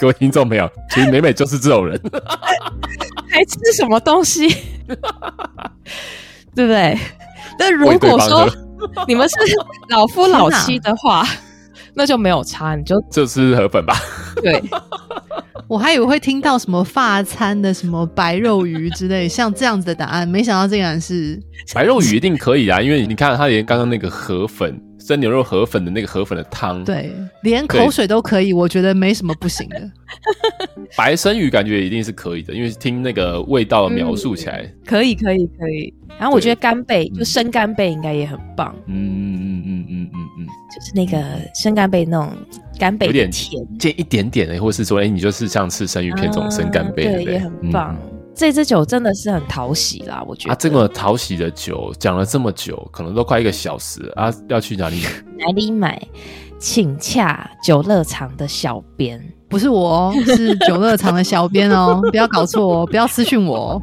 [0.00, 2.00] 各位听众朋友，其实美美就是这种人，
[3.28, 4.48] 还吃什么东西？
[6.54, 6.98] 对不对？
[7.58, 8.48] 但如果说
[9.06, 9.34] 你们是
[9.88, 11.26] 老夫老妻的话，
[11.94, 13.96] 那就没有差，你就就吃河粉吧。
[14.42, 14.62] 对，
[15.68, 21.40] 我还以为会听到什么发餐的什么白肉鱼之类，像这样子的答案，没想到竟然是
[21.74, 24.80] 白肉鱼一定可以啊，因为你看他连刚刚那个河粉。
[25.06, 29.90] 生牛肉河粉的那个河粉的汤，对，连口水都可以，我觉得没什么不行的。
[30.96, 35.94] 白生鱼感觉一定是可以的，因为听那个味道描述起来，嗯、可以，可以，可以。
[36.18, 38.74] 然后我觉得干贝，就生干贝应该也很棒。
[38.86, 41.22] 嗯嗯嗯嗯嗯嗯，就是那个
[41.54, 42.32] 生干贝那种
[42.76, 47.96] 干贝有点甜，见一点点的，或是说，哎、欸，你就是像吃生鱼片这种生干贝、啊，对，也很棒。
[48.10, 50.52] 嗯这支酒真的是很讨喜啦，我觉得。
[50.52, 54.30] 啊，这个讨喜的酒讲了这么久，可能都快一个小时啊！
[54.48, 55.10] 要去哪里买？
[55.46, 56.00] 哪里买？
[56.58, 63.82] 请洽酒乐场的小编，不是我哦，是酒乐场的小编哦， 不要搞错哦，不要私讯我哦。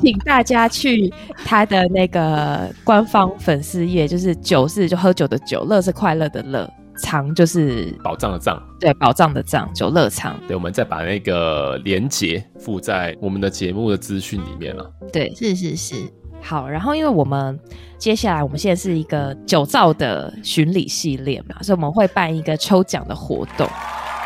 [0.00, 1.12] 请大家去
[1.44, 6.68] 他的那个官方粉丝页，就是酒是就喝酒的酒，乐是快乐的乐。
[7.02, 10.38] 藏就是宝藏的藏，对，宝藏的藏，酒乐藏。
[10.46, 14.90] 对，我们再把那个连结附在我们的节目的资讯里面了。
[15.12, 15.94] 对，是是是。
[16.42, 17.58] 好，然后因为我们
[17.98, 23.68] 接下来我们现在是一个酒造的巡礼系列嘛，所以我们会办一个抽奖的活动，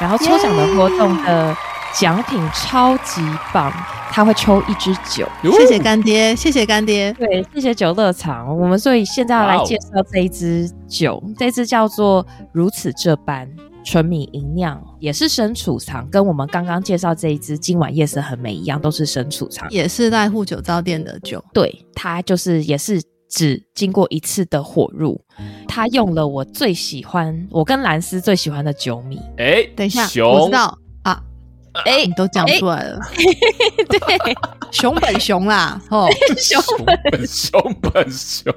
[0.01, 1.57] 然后抽奖的活动的
[1.99, 3.22] 奖品超级
[3.53, 3.72] 棒。
[4.11, 8.57] 他会抽一支酒，谢谢干爹，谢谢干爹，对，谢谢酒乐场。
[8.57, 13.51] 我们所以现在要来介绍这一支酒.这支叫做如此这般
[13.84, 21.45] 纯米吟酿，也是生储藏，跟我们刚刚介绍这一支今晚夜色很美一样，都是生储藏，也是濑户酒造店的酒。
[21.53, 25.20] 对，它就是也是只经过一次的火入，
[25.66, 29.18] 它用了我最喜欢，我跟兰斯最喜欢的酒米。
[29.38, 30.78] 哎、欸，等一下，我知道。
[31.85, 33.99] 哎、欸，你都讲出来了，欸、 对，
[34.70, 38.55] 熊本熊啦，哦，熊本熊本熊，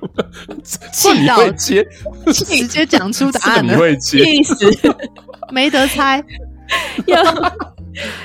[0.64, 1.86] 气到接，
[2.32, 4.56] 直接讲出答案了，你会接，意思
[5.52, 6.24] 没得猜，
[7.08, 7.18] 用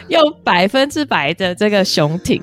[0.09, 2.43] 用百分之百的这个熊挺，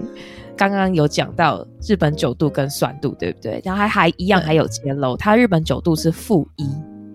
[0.57, 3.61] 刚刚有讲到日本九度跟酸度，对不对？
[3.63, 6.67] 然后还还一样，还有揭露，它日本九度是负一。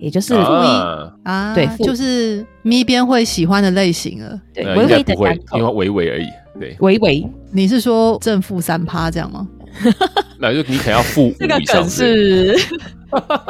[0.04, 0.44] 也就是负一
[1.22, 6.26] 啊，对，就是咪边会喜欢的类型了，对，微微的干口，因为微微而已，
[6.60, 7.26] 对，微微。
[7.50, 9.48] 你是说正负三趴这样吗？
[10.38, 11.38] 那就你可能要负 五以上。
[11.38, 12.54] 这个梗是，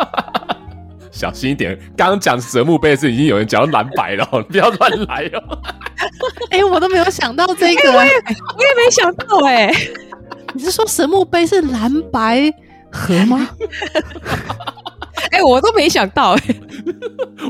[1.11, 1.76] 小心一点。
[1.96, 5.59] 刚刚讲神木杯是已经有人讲到蓝白了，不要乱来哦。
[6.50, 9.90] 哎、欸，我都没有想到这个，欸、我也我也没想到哎、欸。
[10.52, 12.48] 你是说神木碑是蓝白
[12.92, 13.48] 河吗？
[15.31, 16.61] 哎、欸，我都没想到哎、欸，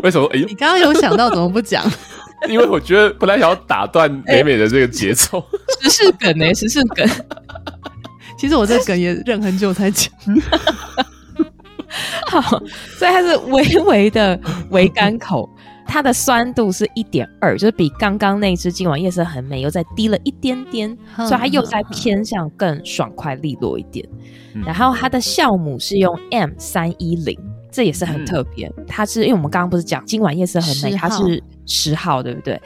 [0.02, 0.26] 为什么？
[0.32, 1.84] 哎、欸，你刚刚有想到，怎么不讲？
[2.48, 5.40] 因为我觉得本来想要打断美美的这个节奏。
[5.80, 6.54] 时、欸、事梗呢、欸？
[6.54, 7.08] 时事梗。
[8.36, 10.12] 其实我这个梗也认很久才讲。
[12.26, 12.58] 好，
[12.98, 14.38] 所以它是微微的
[14.70, 15.48] 微甘口，
[15.86, 24.06] 它的酸度是一点二，就是比刚刚那支今晚夜色很美又再低了一点点，所以它又在偏向更爽快利落一点。
[24.66, 27.38] 然后它的酵母是用 M 三一零。
[27.74, 32.60] 这也是很特别，嗯、它是因为我们刚刚不是讲今晚夜色很美，它是十号，对不对？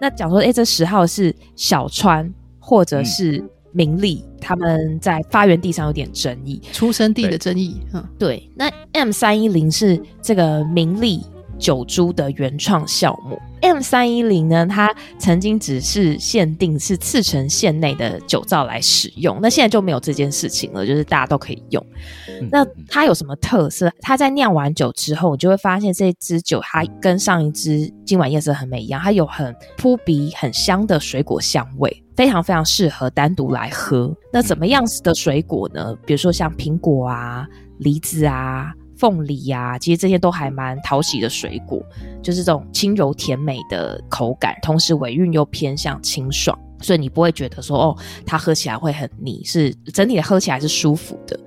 [0.00, 3.42] 那讲说，哎，这十号是小川或者是
[3.72, 7.80] 明利、嗯，他们在发源地上有点争议，出生地的争议。
[7.92, 8.48] 嗯，对。
[8.54, 11.24] 那 M 三一零是这个明利
[11.58, 13.38] 酒株的原创酵母。
[13.60, 21.86] M 三一零呢，它曾经只是限定是茨城县内的酒造来使用，那现在就没有这件事情了，就是大家都可以用。
[22.50, 23.88] 那它有什么特色？
[24.00, 34.12] 它在酿完酒之后，你就会发现这支酒它跟上一支今晚夜色很美一样，它有很扑鼻、很香的水果香味，非常非常适合单独来喝。
[34.32, 35.96] 那怎么样子的水果呢？
[36.04, 37.46] 比如说像苹果啊、
[37.78, 38.74] 梨子啊。
[39.02, 41.84] 凤梨呀、啊，其实这些都还蛮讨喜的水果，
[42.22, 51.38] 就是这种轻柔甜美的口感，同时尾韵又偏向清爽，所以你不会觉得说哦，它喝起来会很腻，是整体的喝起来是舒服的。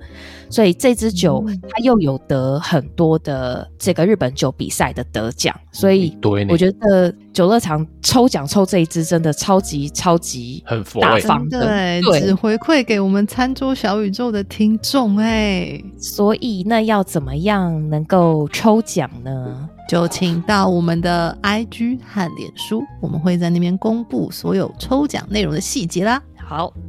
[0.48, 6.16] 所以这支酒它又有得很多的这个日本酒比赛的得奖，所以
[6.48, 15.82] 我觉得酒乐场抽奖抽这一支真的超级超级很大方的，对，只回馈给我们餐桌小宇宙的听众哎。
[15.98, 19.68] 所以那要怎么样能够抽奖呢？
[19.88, 26.20] 就请到我们的 IG 和脸书，我们会在那边公布所有抽奖内容的细节啦。
[26.36, 26.72] 好。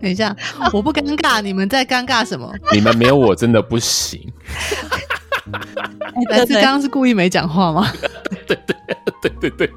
[0.00, 0.34] 等一下，
[0.72, 2.52] 我不尴尬，你们在尴尬什么？
[2.72, 4.20] 你们没有我真的不行。
[6.28, 7.90] 但是刚刚是故意没讲话吗？
[8.46, 8.76] 对对
[9.22, 9.70] 对对对。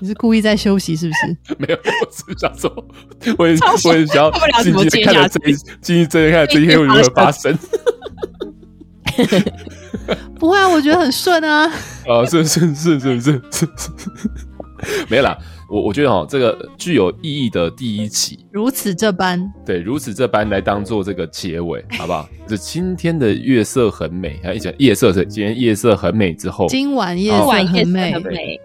[0.00, 1.36] 你是故意在休息是不是？
[1.58, 2.70] 没有，我只是想说，
[3.38, 4.30] 我也我也想要
[4.62, 7.58] 静静的看着这一， 静静的看着这一天会如何发生。
[10.38, 11.66] 不会啊，我觉得很顺啊。
[12.06, 13.70] 啊，顺顺顺顺顺顺，
[15.08, 15.36] 没啦。
[15.68, 22.28] 我我觉得哦，这个具有意义的第一集，如此这般，对，如此这般来当做这个结尾， 好不好？
[22.46, 28.14] 这今天的月色很美，还一讲夜色是今天夜色很美之后，今晚夜色很美，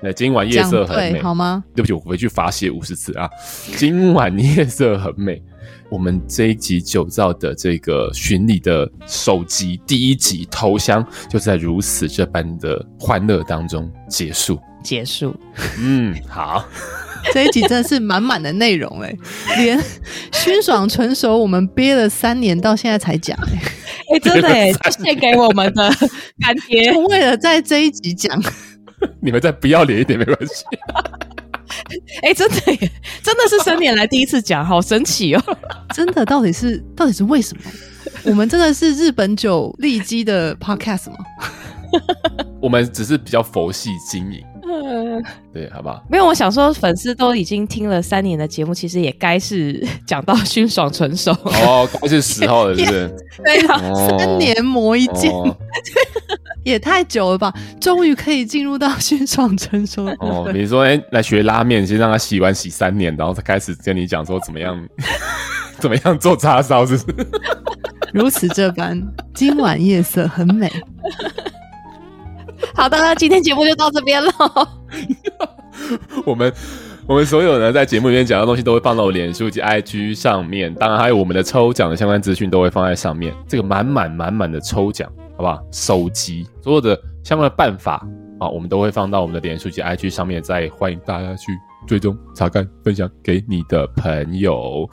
[0.02, 1.64] 那今晚夜色很美，好吗？
[1.76, 3.28] 对不起，我回去罚写五十次啊。
[3.76, 5.42] 今晚夜色很美，
[5.90, 14.60] 我们这一集酒造的这个巡礼的首集第一集头香，就在如此这般的欢乐当中结束。
[14.84, 15.36] 结束，
[15.80, 16.66] 嗯，好，
[17.34, 19.16] 这一集真的是满满的内容哎，
[19.58, 19.80] 连
[20.32, 23.62] 熏爽纯熟我们憋了三年，到现在才讲哎，
[24.10, 24.72] 哎、欸，真的哎，
[25.04, 25.90] 献给我们的
[26.40, 28.42] 干爹， 为了在这一集讲，
[29.22, 30.66] 你们再不要脸一点没关系，
[32.24, 32.92] 哎、欸，真的耶，
[33.24, 35.58] 真的是三年来第一次讲，好神奇哦，
[35.94, 37.64] 真的，到底是到底是为什么？
[38.24, 41.18] 我们真的是日本酒利基的 podcast 吗？
[42.62, 44.44] 我们只是比较佛系经营。
[44.72, 46.02] 嗯， 对，好不好？
[46.10, 53.16] 没有，我想说，粉丝都已经听了三年的节目，其实也该是讲到熏爽成熟哦，该是时候了，是不是？
[53.44, 55.56] 对啊，三年磨一剑，哦、
[56.64, 57.54] 也太久了吧？
[57.80, 60.50] 终于可以进入到熏爽成熟哦。
[60.54, 64.80] 你说，哎，来学拉面，先让他洗碗洗三年，然后才开始跟你讲说怎么样，
[65.80, 67.28] 怎么样做叉烧，是不是？
[68.14, 69.02] 如此这般，
[69.34, 70.72] 今晚夜色很美。
[72.76, 74.32] 好的，那今天节目就到这边了。
[76.26, 76.54] 我们
[77.08, 83.34] 我们所有呢，在节目里面讲的东西都会放到我脸书及 IG 上面，当然还有我们的抽奖的相关资讯都会放在上面。
[83.48, 85.60] 这个满满满满的抽奖，好不好？
[85.72, 88.06] 收集所有的相关的办法
[88.40, 91.52] 啊，我们都会放到我们的脸书及 IG 上面，再欢迎大家去
[91.88, 94.88] 追踪、查看、分享给你的朋友。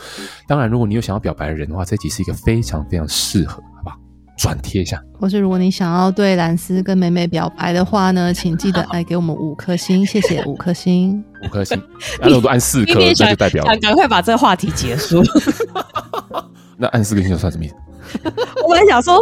[0.47, 3.63] 当然，如果你有想要表白的人的话，这集是一个非常非常适合。
[4.39, 11.83] 转贴一下，或是如果你想要对蓝斯跟美美表白的话呢，请记得来给我们五颗星，谢谢五颗星，五颗星，
[12.23, 15.23] 那如果按四颗，那就代表想赶快把这个话题结束。
[16.79, 17.75] 那按四颗星就算什么意思？
[18.65, 19.19] 我本来想说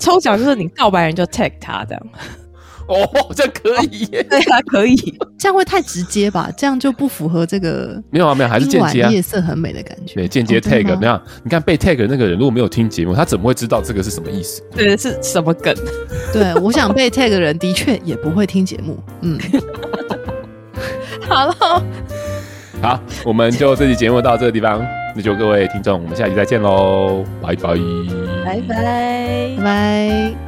[0.00, 2.02] 抽奖就是你告白人就 tag 他这样。
[2.88, 4.96] 哦， 这样可以耶，对啊，可以，
[5.38, 6.50] 这样会太直接吧？
[6.56, 14.62] 这样就不符合这个没有啊，没有，还是间接啊，夜色很美的感觉，对，间接 tag，没有，你看被 tag 的那个人如果没有听节目，他怎么会知道这个是什么意思？
[14.74, 15.74] 对，是什么梗？
[16.32, 18.98] 对，我想被 tag 的人的确也不会听节目。
[19.20, 19.38] 嗯，
[21.28, 21.54] 好了，
[22.80, 24.80] 好，我们就这期节目到这个地方，
[25.14, 27.74] 那就各位听众，我们下期再见喽，拜拜，
[28.44, 30.47] 拜拜，拜拜。